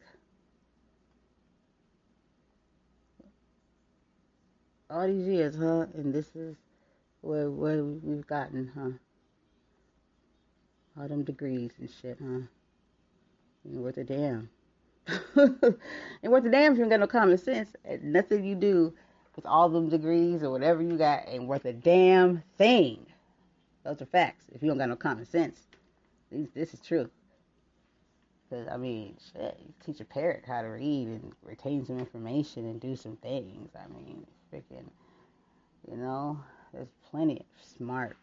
all 4.90 5.06
these 5.06 5.26
years, 5.26 5.56
huh? 5.56 5.86
And 5.94 6.14
this 6.14 6.34
is 6.36 6.56
where 7.22 7.50
where 7.50 7.84
we've 7.84 8.26
gotten, 8.26 8.70
huh? 8.74 8.90
All 11.00 11.08
them 11.08 11.24
degrees 11.24 11.72
and 11.80 11.90
shit, 11.90 12.18
huh? 12.22 12.46
Ain't 13.68 13.82
worth 13.82 13.96
a 13.98 14.04
damn. 14.04 14.48
ain't 15.36 16.32
worth 16.32 16.44
a 16.44 16.50
damn 16.50 16.72
if 16.72 16.78
you 16.78 16.84
ain't 16.84 16.90
got 16.90 17.00
no 17.00 17.06
common 17.06 17.38
sense. 17.38 17.70
Nothing 18.02 18.44
you 18.44 18.54
do 18.54 18.94
with 19.36 19.46
all 19.46 19.68
them 19.68 19.88
degrees 19.88 20.42
or 20.42 20.50
whatever 20.50 20.82
you 20.82 20.96
got 20.96 21.24
ain't 21.28 21.46
worth 21.46 21.66
a 21.66 21.72
damn 21.72 22.42
thing. 22.56 23.06
Those 23.84 24.02
are 24.02 24.06
facts. 24.06 24.46
If 24.52 24.62
you 24.62 24.68
don't 24.68 24.78
got 24.78 24.88
no 24.88 24.96
common 24.96 25.26
sense, 25.26 25.60
this 26.54 26.74
is 26.74 26.80
true. 26.80 27.08
Because, 28.48 28.66
I 28.68 28.76
mean, 28.76 29.16
shit, 29.32 29.58
you 29.60 29.72
teach 29.84 30.00
a 30.00 30.04
parrot 30.04 30.44
how 30.46 30.62
to 30.62 30.68
read 30.68 31.08
and 31.08 31.32
retain 31.42 31.84
some 31.84 31.98
information 31.98 32.64
and 32.66 32.80
do 32.80 32.96
some 32.96 33.16
things. 33.16 33.70
I 33.76 33.86
mean, 33.88 34.26
freaking, 34.52 34.88
you 35.90 35.96
know, 35.96 36.40
there's 36.72 36.88
plenty 37.10 37.40
of 37.40 37.46
smart, 37.76 38.16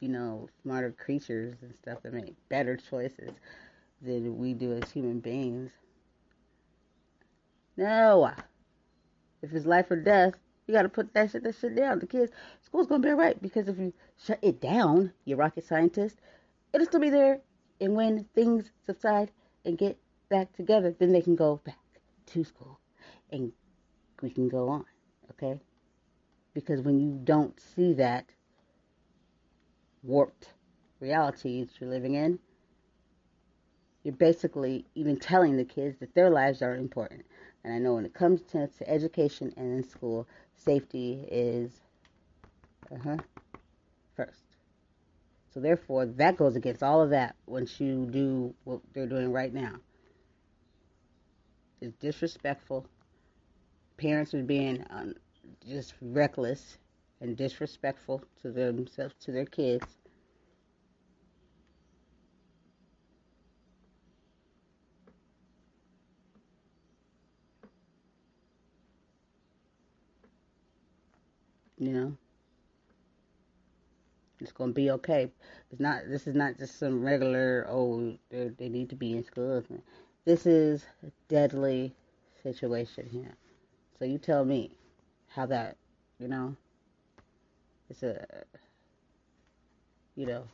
you 0.00 0.08
know, 0.08 0.48
smarter 0.62 0.92
creatures 0.92 1.56
and 1.62 1.74
stuff 1.82 2.02
that 2.02 2.12
make 2.12 2.34
better 2.48 2.76
choices 2.76 3.32
than 4.02 4.38
we 4.38 4.52
do 4.52 4.74
as 4.74 4.90
human 4.90 5.20
beings. 5.20 5.70
No. 7.76 8.30
If 9.42 9.52
it's 9.52 9.66
life 9.66 9.90
or 9.90 9.96
death, 9.96 10.34
you 10.66 10.74
got 10.74 10.82
to 10.82 10.88
put 10.88 11.14
that 11.14 11.30
shit, 11.30 11.42
that 11.44 11.56
shit 11.56 11.74
down. 11.74 11.98
The 11.98 12.06
kids, 12.06 12.32
school's 12.62 12.86
gonna 12.86 13.02
be 13.02 13.08
alright 13.08 13.40
because 13.40 13.68
if 13.68 13.78
you 13.78 13.92
shut 14.22 14.38
it 14.42 14.60
down, 14.60 15.12
you 15.24 15.36
rocket 15.36 15.64
scientist, 15.64 16.16
it'll 16.72 16.86
still 16.86 17.00
be 17.00 17.10
there. 17.10 17.40
And 17.80 17.94
when 17.94 18.24
things 18.34 18.70
subside 18.84 19.30
and 19.64 19.78
get 19.78 19.98
back 20.28 20.52
together, 20.52 20.94
then 20.98 21.12
they 21.12 21.22
can 21.22 21.36
go 21.36 21.60
back 21.64 21.78
to 22.26 22.44
school 22.44 22.78
and 23.30 23.52
we 24.20 24.30
can 24.30 24.48
go 24.48 24.68
on, 24.68 24.84
okay? 25.30 25.58
Because 26.54 26.80
when 26.82 26.98
you 26.98 27.18
don't 27.24 27.58
see 27.60 27.92
that 27.94 28.26
warped 30.02 30.52
reality 31.00 31.64
that 31.64 31.80
you're 31.80 31.90
living 31.90 32.14
in, 32.14 32.38
you're 34.02 34.14
basically 34.14 34.86
even 34.94 35.18
telling 35.18 35.56
the 35.56 35.64
kids 35.64 35.98
that 36.00 36.14
their 36.14 36.30
lives 36.30 36.62
are 36.62 36.76
important. 36.76 37.24
And 37.64 37.74
I 37.74 37.78
know 37.78 37.94
when 37.94 38.04
it 38.06 38.14
comes 38.14 38.40
to, 38.52 38.66
to 38.66 38.90
education 38.90 39.52
and 39.56 39.76
in 39.78 39.88
school, 39.88 40.26
safety 40.54 41.26
is 41.30 41.70
uh-huh, 42.92 43.16
first. 44.16 44.42
So 45.52 45.60
therefore, 45.60 46.06
that 46.06 46.36
goes 46.36 46.56
against 46.56 46.82
all 46.82 47.02
of 47.02 47.10
that 47.10 47.34
once 47.46 47.80
you 47.80 48.06
do 48.06 48.54
what 48.64 48.80
they're 48.92 49.06
doing 49.06 49.32
right 49.32 49.52
now. 49.52 49.74
It's 51.80 51.94
disrespectful 51.96 52.86
parents 53.98 54.32
are 54.32 54.42
being 54.42 54.84
um, 54.90 55.14
just 55.68 55.94
reckless 56.00 56.78
and 57.20 57.36
disrespectful 57.36 58.22
to 58.40 58.50
themselves, 58.50 59.14
to 59.20 59.32
their 59.32 59.44
kids. 59.44 59.84
You 71.78 71.92
know, 71.92 72.16
it's 74.40 74.52
gonna 74.52 74.72
be 74.72 74.90
okay. 74.90 75.30
It's 75.70 75.80
not. 75.80 76.02
This 76.08 76.26
is 76.26 76.34
not 76.34 76.58
just 76.58 76.78
some 76.78 77.04
regular. 77.04 77.66
Oh, 77.68 78.14
they 78.30 78.68
need 78.68 78.90
to 78.90 78.96
be 78.96 79.12
in 79.12 79.24
school. 79.24 79.62
This 80.24 80.44
is 80.44 80.84
a 81.06 81.10
deadly 81.28 81.94
situation 82.42 83.08
here. 83.10 83.34
So 83.98 84.04
you 84.04 84.18
tell 84.18 84.44
me 84.44 84.70
how 85.28 85.46
that, 85.46 85.76
you 86.18 86.28
know, 86.28 86.56
it's 87.90 88.02
a, 88.02 88.24
you 90.14 90.26
know, 90.26 90.44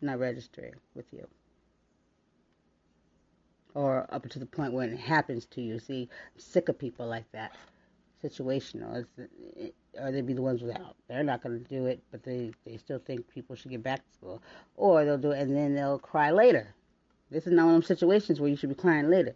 not 0.00 0.18
registering 0.18 0.74
with 0.94 1.06
you. 1.12 1.26
Or 3.74 4.06
up 4.10 4.28
to 4.28 4.38
the 4.38 4.46
point 4.46 4.72
when 4.72 4.90
it 4.92 4.98
happens 4.98 5.46
to 5.46 5.60
you. 5.60 5.78
See, 5.78 6.08
I'm 6.34 6.40
sick 6.40 6.68
of 6.68 6.78
people 6.78 7.06
like 7.06 7.30
that. 7.32 7.52
Situational. 8.22 9.06
Or 10.00 10.12
they'd 10.12 10.26
be 10.26 10.34
the 10.34 10.42
ones 10.42 10.62
without. 10.62 10.96
They're 11.08 11.22
not 11.22 11.42
going 11.42 11.62
to 11.62 11.68
do 11.68 11.86
it, 11.86 12.02
but 12.10 12.22
they, 12.22 12.52
they 12.64 12.76
still 12.76 12.98
think 12.98 13.28
people 13.28 13.56
should 13.56 13.70
get 13.70 13.82
back 13.82 14.04
to 14.04 14.12
school. 14.12 14.42
Or 14.76 15.04
they'll 15.04 15.18
do 15.18 15.32
it 15.32 15.40
and 15.40 15.56
then 15.56 15.74
they'll 15.74 15.98
cry 15.98 16.30
later. 16.30 16.74
This 17.30 17.46
is 17.46 17.52
not 17.52 17.66
one 17.66 17.74
of 17.74 17.82
those 17.82 17.88
situations 17.88 18.40
where 18.40 18.48
you 18.48 18.56
should 18.56 18.70
be 18.70 18.74
crying 18.74 19.10
later. 19.10 19.34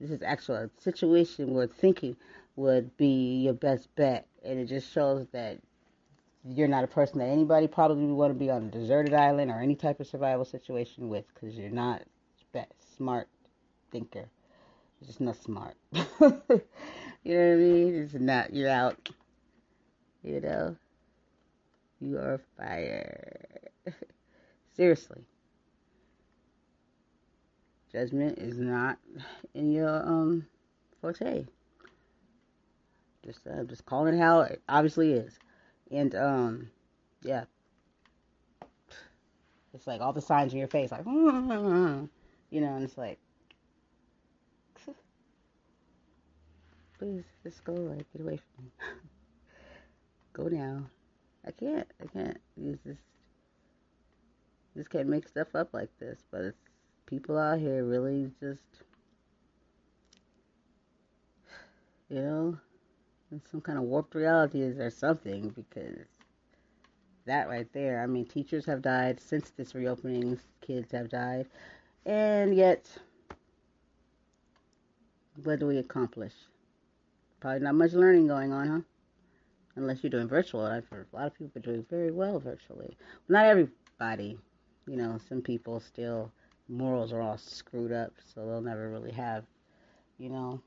This 0.00 0.10
is 0.10 0.22
actually 0.22 0.58
a 0.58 0.70
situation 0.78 1.54
where 1.54 1.66
thinking 1.66 2.16
would 2.54 2.96
be 2.96 3.42
your 3.42 3.54
best 3.54 3.94
bet, 3.96 4.26
and 4.44 4.58
it 4.58 4.66
just 4.66 4.92
shows 4.92 5.26
that 5.32 5.58
you're 6.44 6.68
not 6.68 6.84
a 6.84 6.86
person 6.86 7.18
that 7.18 7.28
anybody 7.28 7.66
probably 7.66 8.04
would 8.04 8.14
want 8.14 8.30
to 8.32 8.38
be 8.38 8.50
on 8.50 8.64
a 8.64 8.70
deserted 8.70 9.14
island 9.14 9.50
or 9.50 9.60
any 9.60 9.74
type 9.74 9.98
of 9.98 10.06
survival 10.06 10.44
situation 10.44 11.08
with, 11.08 11.24
because 11.34 11.56
you're 11.56 11.70
not 11.70 12.02
a 12.54 12.64
smart 12.96 13.28
thinker. 13.90 14.26
You're 15.00 15.06
just 15.06 15.20
not 15.20 15.36
smart. 15.36 15.74
you 15.92 16.02
know 16.20 16.30
what 16.30 16.60
I 17.30 17.54
mean? 17.54 17.94
It's 17.94 18.14
not. 18.14 18.52
You're 18.52 18.70
out. 18.70 19.08
You 20.22 20.40
know. 20.40 20.76
You 22.00 22.18
are 22.18 22.40
fired. 22.56 23.70
Seriously 24.76 25.24
judgment 27.96 28.38
is 28.38 28.58
not 28.58 28.98
in 29.54 29.72
your 29.72 30.06
um 30.06 30.46
forte. 31.00 31.46
Just 33.24 33.46
uh, 33.46 33.64
just 33.64 33.86
calling 33.86 34.14
it 34.14 34.18
how 34.18 34.40
it 34.40 34.60
obviously 34.68 35.12
is, 35.12 35.38
and 35.90 36.14
um 36.14 36.70
yeah, 37.22 37.44
it's 39.72 39.86
like 39.86 40.02
all 40.02 40.12
the 40.12 40.20
signs 40.20 40.52
in 40.52 40.58
your 40.58 40.68
face, 40.68 40.92
like 40.92 41.06
you 41.06 42.10
know, 42.60 42.74
and 42.74 42.84
it's 42.84 42.98
like. 42.98 43.18
Please 46.98 47.24
just 47.42 47.62
go, 47.64 47.72
like, 47.72 48.10
get 48.12 48.22
away 48.22 48.38
from 48.38 48.64
me. 48.64 48.70
go 50.32 50.48
now. 50.48 50.82
I 51.46 51.50
can't. 51.50 51.86
I 52.02 52.06
can't. 52.06 52.38
This. 52.56 52.96
Just 54.76 54.90
can't 54.90 55.08
make 55.08 55.28
stuff 55.28 55.54
up 55.54 55.72
like 55.72 55.90
this, 55.98 56.18
but 56.30 56.42
it's 56.42 56.58
people 57.06 57.38
out 57.38 57.58
here 57.58 57.84
really 57.84 58.30
just, 58.40 58.60
you 62.10 62.20
know, 62.20 62.58
some 63.50 63.60
kind 63.60 63.78
of 63.78 63.84
warped 63.84 64.14
reality 64.14 64.60
is 64.60 64.76
there 64.76 64.90
something 64.90 65.48
because 65.50 66.06
that 67.26 67.48
right 67.48 67.72
there, 67.72 68.02
I 68.02 68.06
mean, 68.06 68.26
teachers 68.26 68.64
have 68.66 68.82
died 68.82 69.20
since 69.20 69.50
this 69.50 69.74
reopening, 69.74 70.38
kids 70.60 70.92
have 70.92 71.08
died, 71.08 71.46
and 72.04 72.54
yet 72.54 72.86
what 75.42 75.58
do 75.58 75.66
we 75.66 75.78
accomplish? 75.78 76.32
Probably 77.40 77.60
not 77.60 77.74
much 77.74 77.92
learning 77.92 78.26
going 78.26 78.52
on, 78.52 78.68
huh? 78.68 78.80
Unless 79.76 80.02
you're 80.02 80.10
doing 80.10 80.28
virtual. 80.28 80.64
I've 80.64 80.88
heard 80.88 81.06
a 81.12 81.16
lot 81.16 81.26
of 81.26 81.34
people 81.34 81.58
are 81.58 81.60
doing 81.60 81.84
very 81.90 82.10
well 82.10 82.40
virtually. 82.40 82.96
Not 83.28 83.46
everybody. 83.46 84.38
You 84.86 84.96
know, 84.96 85.18
some 85.28 85.42
people 85.42 85.80
still 85.80 86.32
morals 86.68 87.12
are 87.12 87.20
all 87.20 87.38
screwed 87.38 87.92
up, 87.92 88.12
so 88.34 88.46
they'll 88.46 88.60
never 88.60 88.88
really 88.88 89.12
have, 89.12 89.44
you 90.18 90.28
know, 90.28 90.60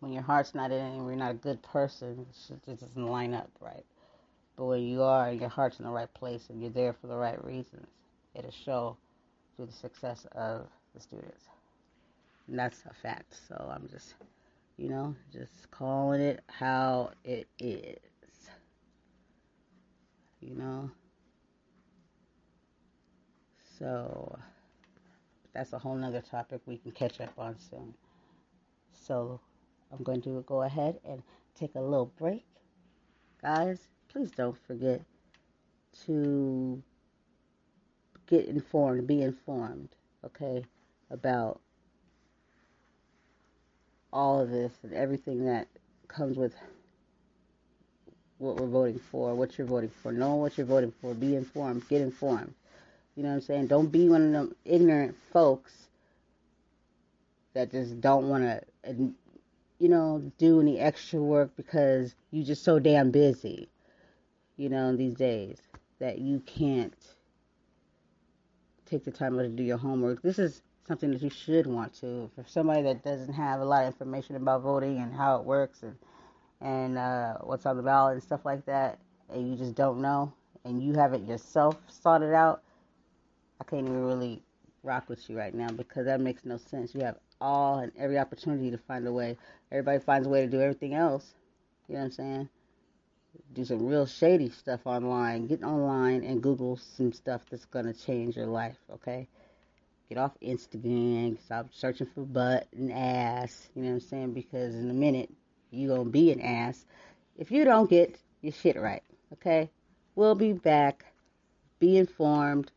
when 0.00 0.12
your 0.12 0.22
heart's 0.22 0.54
not 0.54 0.70
in 0.70 0.78
it 0.78 0.96
and 0.96 1.06
you're 1.06 1.16
not 1.16 1.30
a 1.30 1.34
good 1.34 1.62
person, 1.62 2.26
it 2.28 2.34
just 2.34 2.80
doesn't 2.80 3.06
line 3.06 3.32
up 3.32 3.50
right. 3.60 3.84
But 4.56 4.66
when 4.66 4.82
you 4.82 5.02
are 5.02 5.28
and 5.28 5.40
your 5.40 5.48
heart's 5.48 5.78
in 5.78 5.86
the 5.86 5.90
right 5.90 6.12
place 6.14 6.50
and 6.50 6.60
you're 6.60 6.70
there 6.70 6.92
for 6.92 7.06
the 7.06 7.16
right 7.16 7.42
reasons, 7.44 7.86
it'll 8.34 8.50
show 8.50 8.96
through 9.56 9.66
the 9.66 9.72
success 9.72 10.26
of 10.32 10.66
the 10.94 11.00
students. 11.00 11.44
And 12.48 12.58
that's 12.58 12.84
a 12.88 12.94
fact. 12.94 13.34
So 13.48 13.72
I'm 13.74 13.88
just, 13.88 14.14
you 14.76 14.88
know, 14.88 15.14
just 15.32 15.70
calling 15.70 16.20
it 16.20 16.42
how 16.48 17.10
it 17.24 17.48
is. 17.58 17.98
You 20.40 20.54
know? 20.56 20.90
So 23.78 24.38
that's 25.52 25.72
a 25.72 25.78
whole 25.78 25.94
nother 25.94 26.20
topic 26.20 26.60
we 26.66 26.76
can 26.76 26.92
catch 26.92 27.20
up 27.20 27.32
on 27.38 27.56
soon. 27.58 27.94
So 28.92 29.40
I'm 29.92 30.02
going 30.02 30.22
to 30.22 30.42
go 30.46 30.62
ahead 30.62 30.98
and 31.04 31.22
take 31.54 31.74
a 31.74 31.80
little 31.80 32.12
break. 32.18 32.44
Guys, 33.40 33.88
please 34.08 34.30
don't 34.30 34.56
forget 34.66 35.02
to 36.06 36.82
get 38.26 38.46
informed, 38.46 39.06
be 39.06 39.22
informed, 39.22 39.90
okay, 40.24 40.64
about 41.10 41.60
all 44.14 44.40
of 44.40 44.50
this 44.50 44.72
and 44.84 44.94
everything 44.94 45.44
that 45.44 45.66
comes 46.08 46.38
with 46.38 46.54
what 48.38 48.56
we're 48.56 48.68
voting 48.68 49.00
for, 49.10 49.34
what 49.34 49.58
you're 49.58 49.66
voting 49.66 49.90
for. 50.02 50.12
Know 50.12 50.36
what 50.36 50.56
you're 50.56 50.66
voting 50.66 50.92
for. 51.00 51.12
Be 51.12 51.34
informed. 51.34 51.86
Get 51.88 52.00
informed. 52.00 52.54
You 53.16 53.24
know 53.24 53.30
what 53.30 53.36
I'm 53.36 53.40
saying? 53.42 53.66
Don't 53.66 53.88
be 53.88 54.08
one 54.08 54.22
of 54.22 54.32
them 54.32 54.54
ignorant 54.64 55.16
folks 55.32 55.72
that 57.54 57.70
just 57.70 58.00
don't 58.00 58.28
want 58.28 58.44
to, 58.44 58.62
you 59.78 59.88
know, 59.88 60.32
do 60.38 60.60
any 60.60 60.78
extra 60.78 61.20
work 61.20 61.50
because 61.56 62.14
you're 62.30 62.46
just 62.46 62.64
so 62.64 62.78
damn 62.78 63.10
busy, 63.10 63.68
you 64.56 64.68
know, 64.68 64.96
these 64.96 65.14
days 65.14 65.58
that 65.98 66.18
you 66.18 66.40
can't 66.40 66.94
take 68.86 69.04
the 69.04 69.10
time 69.10 69.36
to 69.38 69.48
do 69.48 69.62
your 69.62 69.78
homework. 69.78 70.22
This 70.22 70.38
is 70.38 70.62
something 70.86 71.10
that 71.10 71.22
you 71.22 71.30
should 71.30 71.66
want 71.66 71.94
to. 72.00 72.30
For 72.34 72.44
somebody 72.46 72.82
that 72.82 73.04
doesn't 73.04 73.32
have 73.32 73.60
a 73.60 73.64
lot 73.64 73.82
of 73.84 73.92
information 73.92 74.36
about 74.36 74.62
voting 74.62 74.98
and 74.98 75.14
how 75.14 75.36
it 75.36 75.44
works 75.44 75.82
and 75.82 75.96
and 76.60 76.96
uh, 76.96 77.34
what's 77.42 77.66
on 77.66 77.76
the 77.76 77.82
ballot 77.82 78.14
and 78.14 78.22
stuff 78.22 78.44
like 78.44 78.64
that, 78.66 78.98
and 79.30 79.50
you 79.50 79.56
just 79.56 79.74
don't 79.74 80.00
know, 80.00 80.32
and 80.64 80.82
you 80.82 80.94
haven't 80.94 81.26
yourself 81.28 81.76
sorted 81.88 82.32
out, 82.32 82.62
I 83.60 83.64
can't 83.64 83.86
even 83.86 84.04
really 84.04 84.42
rock 84.82 85.08
with 85.08 85.28
you 85.28 85.36
right 85.36 85.54
now 85.54 85.68
because 85.68 86.06
that 86.06 86.20
makes 86.20 86.44
no 86.44 86.56
sense. 86.56 86.94
You 86.94 87.02
have 87.02 87.16
all 87.40 87.78
and 87.80 87.92
every 87.98 88.18
opportunity 88.18 88.70
to 88.70 88.78
find 88.78 89.06
a 89.06 89.12
way. 89.12 89.36
Everybody 89.70 89.98
finds 89.98 90.26
a 90.26 90.30
way 90.30 90.42
to 90.42 90.46
do 90.50 90.60
everything 90.60 90.94
else. 90.94 91.34
You 91.88 91.94
know 91.94 92.00
what 92.00 92.06
I'm 92.06 92.12
saying? 92.12 92.48
Do 93.52 93.64
some 93.64 93.84
real 93.86 94.06
shady 94.06 94.48
stuff 94.48 94.80
online. 94.84 95.46
Get 95.46 95.62
online 95.62 96.22
and 96.22 96.42
Google 96.42 96.76
some 96.76 97.12
stuff 97.12 97.42
that's 97.50 97.64
gonna 97.66 97.92
change 97.92 98.36
your 98.36 98.46
life. 98.46 98.78
Okay? 98.90 99.28
Get 100.08 100.18
off 100.18 100.32
Instagram. 100.42 101.40
Stop 101.44 101.68
searching 101.72 102.06
for 102.14 102.22
butt 102.22 102.68
and 102.72 102.92
ass. 102.92 103.68
You 103.74 103.82
know 103.82 103.88
what 103.88 103.94
I'm 103.94 104.00
saying? 104.00 104.34
Because 104.34 104.74
in 104.74 104.90
a 104.90 104.94
minute 104.94 105.30
you're 105.70 105.96
gonna 105.96 106.10
be 106.10 106.30
an 106.30 106.40
ass 106.40 106.84
if 107.36 107.50
you 107.50 107.64
don't 107.64 107.90
get 107.90 108.18
your 108.42 108.52
shit 108.52 108.76
right. 108.76 109.02
Okay? 109.32 109.70
We'll 110.14 110.34
be 110.34 110.52
back. 110.52 111.04
Be 111.78 111.96
informed. 111.96 112.70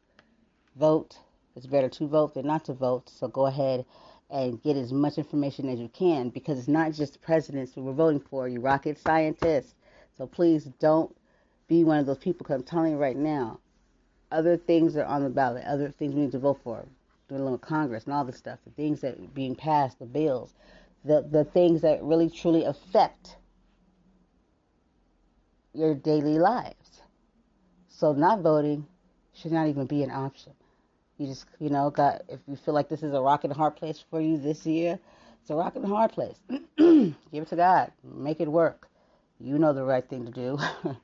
Vote. 0.75 1.17
It's 1.55 1.67
better 1.67 1.89
to 1.89 2.07
vote 2.07 2.33
than 2.33 2.47
not 2.47 2.65
to 2.65 2.73
vote. 2.73 3.09
So 3.09 3.27
go 3.27 3.45
ahead 3.45 3.85
and 4.29 4.61
get 4.61 4.75
as 4.75 4.91
much 4.91 5.17
information 5.17 5.69
as 5.69 5.79
you 5.79 5.89
can 5.89 6.29
because 6.29 6.59
it's 6.59 6.67
not 6.67 6.93
just 6.93 7.13
the 7.13 7.19
presidents 7.19 7.73
who 7.73 7.81
we're 7.81 7.93
voting 7.93 8.19
for, 8.19 8.47
you 8.47 8.59
rocket 8.59 8.97
scientists. 8.97 9.75
So 10.17 10.27
please 10.27 10.65
don't 10.79 11.15
be 11.67 11.83
one 11.83 11.99
of 11.99 12.05
those 12.05 12.17
people 12.17 12.39
because 12.39 12.55
I'm 12.55 12.63
telling 12.63 12.93
you 12.93 12.97
right 12.97 13.15
now, 13.15 13.59
other 14.31 14.57
things 14.57 14.97
are 14.97 15.05
on 15.05 15.23
the 15.23 15.29
ballot, 15.29 15.63
other 15.65 15.89
things 15.89 16.13
we 16.13 16.21
need 16.21 16.31
to 16.31 16.39
vote 16.39 16.59
for, 16.63 16.85
dealing 17.29 17.51
with 17.51 17.61
Congress 17.61 18.05
and 18.05 18.13
all 18.13 18.25
this 18.25 18.37
stuff, 18.37 18.59
the 18.65 18.71
things 18.71 19.01
that 19.01 19.19
are 19.19 19.27
being 19.33 19.55
passed, 19.55 19.99
the 19.99 20.05
bills, 20.05 20.53
the, 21.03 21.27
the 21.29 21.43
things 21.43 21.81
that 21.81 22.03
really 22.03 22.29
truly 22.29 22.63
affect 22.63 23.37
your 25.73 25.93
daily 25.93 26.39
lives. 26.39 27.01
So 27.89 28.13
not 28.13 28.41
voting 28.41 28.85
should 29.33 29.51
not 29.51 29.67
even 29.67 29.85
be 29.85 30.03
an 30.03 30.11
option. 30.11 30.53
You 31.17 31.27
just, 31.27 31.45
you 31.59 31.69
know, 31.69 31.89
got 31.89 32.21
if 32.29 32.39
you 32.47 32.55
feel 32.55 32.73
like 32.73 32.89
this 32.89 33.03
is 33.03 33.13
a 33.13 33.21
rock 33.21 33.43
and 33.43 33.53
hard 33.53 33.75
place 33.75 34.03
for 34.09 34.21
you 34.21 34.37
this 34.37 34.65
year, 34.65 34.99
it's 35.41 35.49
a 35.49 35.55
rock 35.55 35.75
and 35.75 35.85
hard 35.85 36.11
place. 36.11 36.37
Give 36.77 37.15
it 37.31 37.47
to 37.47 37.55
God. 37.55 37.91
Make 38.03 38.39
it 38.39 38.47
work. 38.47 38.87
You 39.39 39.57
know 39.57 39.73
the 39.73 39.83
right 39.83 40.07
thing 40.07 40.25
to 40.25 40.31
do. 40.31 40.57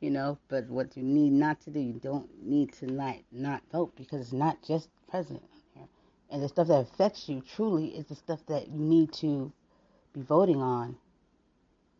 you 0.00 0.10
know, 0.10 0.38
but 0.48 0.68
what 0.68 0.96
you 0.96 1.02
need 1.02 1.32
not 1.32 1.60
to 1.62 1.70
do, 1.70 1.78
you 1.78 1.94
don't 1.94 2.28
need 2.42 2.72
to 2.74 2.86
not 2.86 3.16
not 3.30 3.62
vote 3.72 3.94
because 3.96 4.20
it's 4.20 4.32
not 4.32 4.58
just 4.66 4.88
president 5.10 5.42
here. 5.74 5.86
And 6.30 6.42
the 6.42 6.48
stuff 6.48 6.68
that 6.68 6.80
affects 6.80 7.28
you 7.28 7.42
truly 7.54 7.88
is 7.88 8.06
the 8.06 8.14
stuff 8.14 8.40
that 8.46 8.68
you 8.68 8.78
need 8.78 9.12
to 9.14 9.52
be 10.12 10.22
voting 10.22 10.62
on. 10.62 10.96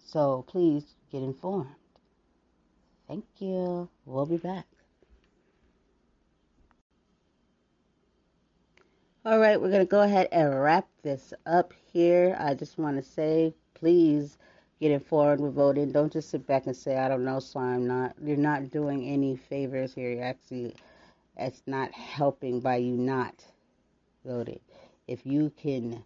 So 0.06 0.44
please 0.48 0.84
get 1.12 1.22
informed. 1.22 1.74
Thank 3.08 3.24
you. 3.38 3.88
We'll 4.06 4.26
be 4.26 4.36
back. 4.36 4.66
All 9.22 9.38
right, 9.38 9.60
we're 9.60 9.68
going 9.68 9.80
to 9.80 9.90
go 9.90 10.00
ahead 10.00 10.28
and 10.32 10.58
wrap 10.62 10.88
this 11.02 11.34
up 11.44 11.74
here. 11.92 12.36
I 12.40 12.54
just 12.54 12.78
want 12.78 12.96
to 12.96 13.02
say, 13.02 13.52
please 13.74 14.38
get 14.80 14.92
informed 14.92 15.42
with 15.42 15.54
voting. 15.54 15.92
Don't 15.92 16.10
just 16.10 16.30
sit 16.30 16.46
back 16.46 16.66
and 16.66 16.74
say, 16.74 16.96
I 16.96 17.06
don't 17.08 17.24
know, 17.24 17.38
so 17.38 17.60
I'm 17.60 17.86
not. 17.86 18.14
You're 18.22 18.38
not 18.38 18.70
doing 18.70 19.04
any 19.04 19.36
favors 19.36 19.92
here. 19.92 20.10
You're 20.10 20.24
actually, 20.24 20.74
it's 21.40 21.62
not 21.66 21.92
helping 21.92 22.60
by 22.60 22.76
you 22.76 22.96
not 22.96 23.44
voting. 24.24 24.60
If 25.08 25.24
you 25.24 25.50
can, 25.56 26.04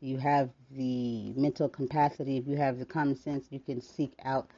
you 0.00 0.18
have 0.18 0.50
the 0.70 1.32
mental 1.34 1.68
capacity, 1.68 2.36
if 2.36 2.46
you 2.46 2.56
have 2.56 2.78
the 2.78 2.84
common 2.84 3.16
sense, 3.16 3.46
you 3.50 3.58
can 3.58 3.80
seek 3.80 4.14
out 4.24 4.48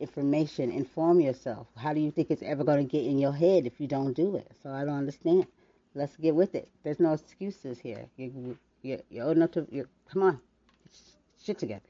information, 0.00 0.70
inform 0.70 1.20
yourself. 1.20 1.66
How 1.76 1.92
do 1.92 2.00
you 2.00 2.10
think 2.10 2.30
it's 2.30 2.42
ever 2.42 2.64
going 2.64 2.86
to 2.86 2.90
get 2.90 3.04
in 3.04 3.18
your 3.18 3.32
head 3.32 3.66
if 3.66 3.80
you 3.80 3.86
don't 3.86 4.12
do 4.12 4.36
it? 4.36 4.50
So 4.62 4.70
I 4.70 4.84
don't 4.84 4.98
understand. 4.98 5.46
Let's 5.94 6.16
get 6.16 6.34
with 6.34 6.54
it. 6.54 6.68
There's 6.82 7.00
no 7.00 7.12
excuses 7.12 7.78
here. 7.78 8.06
You, 8.16 8.56
you, 8.82 9.00
you're 9.10 9.26
old 9.26 9.36
enough 9.36 9.52
to, 9.52 9.66
you 9.70 9.88
come 10.10 10.22
on, 10.22 10.40
get 10.84 10.96
shit 11.42 11.58
together. 11.58 11.88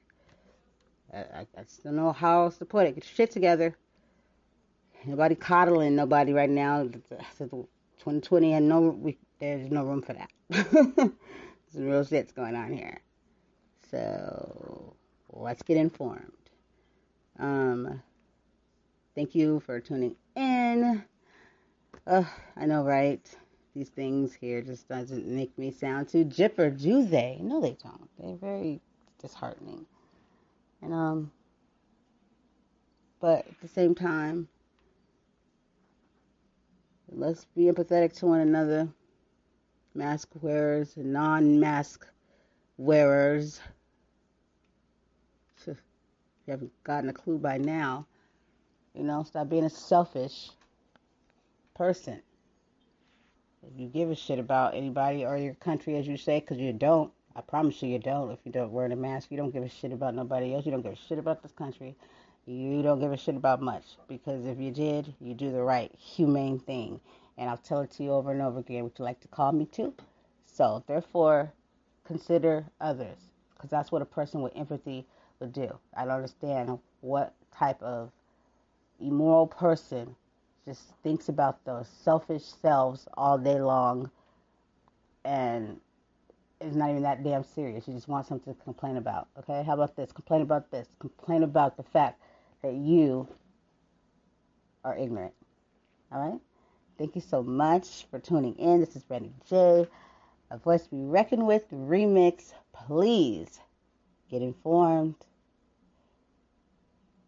I, 1.12 1.18
I, 1.18 1.46
I 1.56 1.64
don't 1.82 1.96
know 1.96 2.12
how 2.12 2.44
else 2.44 2.58
to 2.58 2.64
put 2.64 2.86
it. 2.86 2.94
Get 2.94 3.04
shit 3.04 3.30
together. 3.30 3.76
Nobody 5.06 5.34
coddling 5.34 5.94
nobody 5.94 6.32
right 6.32 6.50
now. 6.50 6.88
2020 7.98 8.52
and 8.54 8.68
no, 8.68 8.80
we, 8.80 9.18
there's 9.38 9.70
no 9.70 9.84
room 9.84 10.02
for 10.02 10.14
that. 10.14 10.30
Some 11.72 11.86
real 11.86 12.04
shit's 12.04 12.32
going 12.32 12.54
on 12.54 12.72
here. 12.72 13.00
So 13.90 14.94
let's 15.30 15.62
get 15.62 15.76
informed. 15.76 16.32
Um, 17.38 18.02
thank 19.14 19.34
you 19.34 19.60
for 19.60 19.80
tuning 19.80 20.16
in. 20.36 21.04
Uh, 22.06 22.24
I 22.56 22.66
know, 22.66 22.82
right? 22.84 23.28
these 23.74 23.88
things 23.88 24.32
here 24.32 24.62
just 24.62 24.88
doesn't 24.88 25.26
make 25.26 25.56
me 25.58 25.70
sound 25.70 26.08
too 26.08 26.24
jipper, 26.24 26.70
do 26.70 27.04
they? 27.04 27.38
No, 27.40 27.60
they 27.60 27.76
don't. 27.82 28.08
They're 28.18 28.36
very 28.36 28.80
disheartening. 29.20 29.86
And 30.80 30.94
um, 30.94 31.32
but 33.20 33.46
at 33.48 33.60
the 33.60 33.68
same 33.68 33.94
time, 33.94 34.48
let's 37.16 37.44
be 37.56 37.64
empathetic 37.64 38.12
to 38.18 38.26
one 38.26 38.40
another. 38.40 38.88
Mask 39.94 40.28
wearers 40.40 40.96
and 40.96 41.12
non-mask 41.12 42.06
wearers. 42.76 43.60
If 45.58 45.66
you 46.46 46.50
haven't 46.50 46.72
gotten 46.82 47.08
a 47.08 47.12
clue 47.12 47.38
by 47.38 47.58
now, 47.58 48.06
you 48.94 49.04
know, 49.04 49.22
stop 49.22 49.48
being 49.48 49.64
a 49.64 49.70
selfish 49.70 50.50
person. 51.74 52.20
If 53.62 53.80
you 53.80 53.88
give 53.88 54.10
a 54.10 54.14
shit 54.14 54.38
about 54.38 54.74
anybody 54.74 55.24
or 55.24 55.36
your 55.36 55.54
country, 55.54 55.96
as 55.96 56.06
you 56.06 56.16
say, 56.16 56.40
because 56.40 56.58
you 56.58 56.72
don't, 56.72 57.12
I 57.34 57.40
promise 57.40 57.82
you, 57.82 57.88
you 57.88 57.98
don't. 57.98 58.30
If 58.30 58.40
you 58.44 58.52
don't 58.52 58.72
wear 58.72 58.86
a 58.86 58.96
mask, 58.96 59.30
you 59.30 59.36
don't 59.36 59.52
give 59.52 59.62
a 59.62 59.68
shit 59.68 59.92
about 59.92 60.14
nobody 60.14 60.54
else. 60.54 60.66
You 60.66 60.72
don't 60.72 60.82
give 60.82 60.92
a 60.92 61.08
shit 61.08 61.18
about 61.18 61.42
this 61.42 61.52
country. 61.52 61.96
You 62.46 62.82
don't 62.82 63.00
give 63.00 63.12
a 63.12 63.16
shit 63.16 63.36
about 63.36 63.62
much. 63.62 63.84
Because 64.08 64.46
if 64.46 64.58
you 64.58 64.70
did, 64.70 65.14
you 65.20 65.34
do 65.34 65.50
the 65.50 65.62
right, 65.62 65.90
humane 65.98 66.58
thing. 66.58 67.00
And 67.38 67.48
I'll 67.48 67.56
tell 67.56 67.80
it 67.80 67.90
to 67.92 68.02
you 68.02 68.12
over 68.12 68.32
and 68.32 68.42
over 68.42 68.60
again. 68.60 68.84
Would 68.84 68.98
you 68.98 69.04
like 69.04 69.20
to 69.20 69.28
call 69.28 69.52
me 69.52 69.66
too? 69.66 69.94
So, 70.44 70.84
therefore, 70.86 71.52
consider 72.04 72.66
others 72.80 73.16
because 73.54 73.70
that's 73.70 73.90
what 73.90 74.02
a 74.02 74.06
person 74.06 74.42
with 74.42 74.54
empathy 74.54 75.06
would 75.40 75.52
do. 75.52 75.78
I 75.96 76.04
don't 76.04 76.14
understand 76.14 76.78
what 77.00 77.34
type 77.56 77.82
of 77.82 78.10
immoral 79.00 79.46
person 79.46 80.14
just 80.66 80.82
thinks 81.02 81.28
about 81.28 81.64
those 81.64 81.88
selfish 81.88 82.44
selves 82.44 83.08
all 83.14 83.38
day 83.38 83.60
long 83.60 84.10
and 85.24 85.80
it's 86.60 86.76
not 86.76 86.90
even 86.90 87.02
that 87.02 87.22
damn 87.24 87.44
serious. 87.44 87.86
You 87.88 87.94
just 87.94 88.08
want 88.08 88.26
something 88.26 88.54
to 88.54 88.62
complain 88.62 88.96
about. 88.96 89.28
Okay? 89.38 89.62
How 89.66 89.74
about 89.74 89.96
this? 89.96 90.12
Complain 90.12 90.42
about 90.42 90.70
this. 90.70 90.88
Complain 90.98 91.42
about 91.42 91.76
the 91.76 91.82
fact 91.82 92.20
that 92.64 92.74
you 92.74 93.28
are 94.84 94.96
ignorant. 94.96 95.34
All 96.10 96.30
right? 96.30 96.40
Thank 96.96 97.14
you 97.14 97.20
so 97.20 97.42
much 97.42 98.06
for 98.10 98.18
tuning 98.18 98.54
in. 98.54 98.80
This 98.80 98.96
is 98.96 99.02
Brandy 99.02 99.32
J, 99.50 99.86
a 100.50 100.56
voice 100.56 100.84
to 100.84 100.90
be 100.90 101.02
reckoned 101.02 101.46
with 101.46 101.70
remix. 101.70 102.54
Please 102.72 103.60
get 104.30 104.40
informed, 104.40 105.14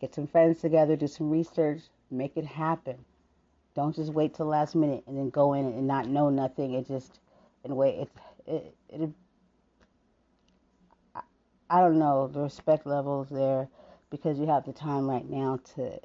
get 0.00 0.14
some 0.14 0.26
friends 0.26 0.62
together, 0.62 0.96
do 0.96 1.06
some 1.06 1.28
research, 1.28 1.82
make 2.10 2.38
it 2.38 2.46
happen. 2.46 2.96
Don't 3.74 3.94
just 3.94 4.14
wait 4.14 4.32
till 4.32 4.46
last 4.46 4.74
minute 4.74 5.04
and 5.06 5.18
then 5.18 5.28
go 5.28 5.52
in 5.52 5.66
and 5.66 5.86
not 5.86 6.08
know 6.08 6.30
nothing. 6.30 6.72
It 6.72 6.88
just, 6.88 7.20
in 7.62 7.72
a 7.72 7.74
way, 7.74 7.90
it, 7.90 8.10
it, 8.46 8.74
it 8.88 9.10
I 11.68 11.80
don't 11.80 11.98
know 11.98 12.26
the 12.26 12.40
respect 12.40 12.86
levels 12.86 13.28
there 13.28 13.68
because 14.10 14.38
you 14.38 14.46
have 14.46 14.64
the 14.64 14.72
time 14.72 15.08
right 15.08 15.28
now 15.28 15.58
to 15.74 15.98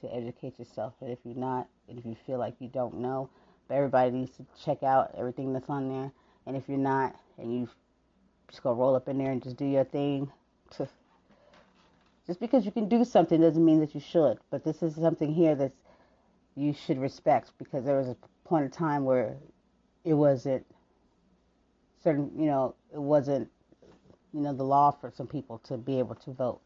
to 0.00 0.14
educate 0.14 0.58
yourself. 0.58 0.94
And 1.00 1.10
if 1.10 1.18
you're 1.24 1.34
not, 1.34 1.66
and 1.88 1.98
if 1.98 2.04
you 2.06 2.16
feel 2.26 2.38
like 2.38 2.54
you 2.60 2.68
don't 2.68 2.98
know, 2.98 3.28
but 3.66 3.74
everybody 3.74 4.10
needs 4.10 4.36
to 4.36 4.46
check 4.64 4.82
out 4.82 5.14
everything 5.16 5.52
that's 5.52 5.68
on 5.68 5.88
there. 5.88 6.12
And 6.46 6.56
if 6.56 6.68
you're 6.68 6.78
not, 6.78 7.16
and 7.36 7.52
you 7.52 7.68
just 8.48 8.62
go 8.62 8.72
roll 8.72 8.94
up 8.94 9.08
in 9.08 9.18
there 9.18 9.30
and 9.30 9.42
just 9.42 9.56
do 9.56 9.64
your 9.66 9.84
thing, 9.84 10.30
just 12.26 12.40
because 12.40 12.64
you 12.64 12.72
can 12.72 12.88
do 12.88 13.04
something 13.04 13.40
doesn't 13.40 13.64
mean 13.64 13.80
that 13.80 13.94
you 13.94 14.00
should. 14.00 14.38
But 14.50 14.64
this 14.64 14.82
is 14.82 14.94
something 14.94 15.32
here 15.32 15.54
that 15.56 15.72
you 16.54 16.72
should 16.72 16.98
respect 16.98 17.52
because 17.58 17.84
there 17.84 17.96
was 17.96 18.08
a 18.08 18.16
point 18.44 18.64
of 18.64 18.72
time 18.72 19.04
where 19.04 19.36
it 20.04 20.14
wasn't 20.14 20.64
certain, 22.02 22.30
you 22.36 22.46
know, 22.46 22.74
it 22.92 23.00
wasn't, 23.00 23.48
you 24.32 24.40
know, 24.40 24.52
the 24.52 24.64
law 24.64 24.90
for 24.90 25.10
some 25.10 25.26
people 25.26 25.58
to 25.58 25.76
be 25.76 25.98
able 25.98 26.14
to 26.14 26.32
vote 26.32 26.60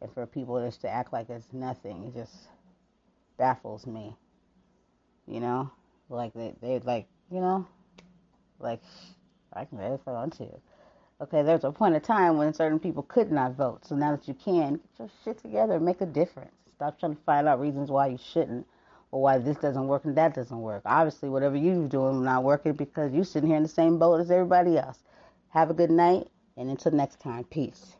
and 0.00 0.12
for 0.12 0.26
people 0.26 0.64
just 0.64 0.80
to 0.82 0.88
act 0.88 1.12
like 1.12 1.28
it's 1.30 1.52
nothing. 1.52 2.04
It 2.04 2.14
just 2.14 2.34
baffles 3.38 3.86
me. 3.86 4.16
You 5.26 5.40
know, 5.40 5.70
like 6.08 6.32
they 6.34 6.54
they 6.60 6.78
like 6.80 7.06
you 7.30 7.40
know, 7.40 7.66
like 8.58 8.82
I 9.52 9.64
can 9.64 9.78
if 9.80 10.00
I 10.06 10.12
want 10.12 10.36
to. 10.38 10.48
Okay, 11.22 11.42
there's 11.42 11.64
a 11.64 11.72
point 11.72 11.96
of 11.96 12.02
time 12.02 12.38
when 12.38 12.54
certain 12.54 12.78
people 12.78 13.02
could 13.02 13.30
not 13.30 13.54
vote. 13.54 13.84
So 13.84 13.94
now 13.94 14.12
that 14.12 14.26
you 14.26 14.32
can, 14.32 14.72
get 14.76 14.98
your 14.98 15.10
shit 15.22 15.38
together 15.38 15.74
and 15.74 15.84
make 15.84 16.00
a 16.00 16.06
difference. 16.06 16.54
Stop 16.76 16.98
trying 16.98 17.14
to 17.14 17.22
find 17.22 17.46
out 17.46 17.60
reasons 17.60 17.90
why 17.90 18.06
you 18.06 18.16
shouldn't 18.16 18.66
or 19.10 19.20
why 19.20 19.36
this 19.36 19.58
doesn't 19.58 19.86
work 19.86 20.06
and 20.06 20.16
that 20.16 20.34
doesn't 20.34 20.62
work. 20.62 20.82
Obviously, 20.86 21.28
whatever 21.28 21.56
you're 21.56 21.86
doing 21.88 22.24
not 22.24 22.42
working 22.42 22.72
because 22.72 23.12
you're 23.12 23.24
sitting 23.24 23.48
here 23.50 23.58
in 23.58 23.62
the 23.62 23.68
same 23.68 23.98
boat 23.98 24.20
as 24.20 24.30
everybody 24.30 24.78
else. 24.78 24.98
Have 25.50 25.68
a 25.68 25.74
good 25.74 25.90
night, 25.90 26.28
and 26.56 26.70
until 26.70 26.92
next 26.92 27.20
time, 27.20 27.44
peace. 27.44 27.96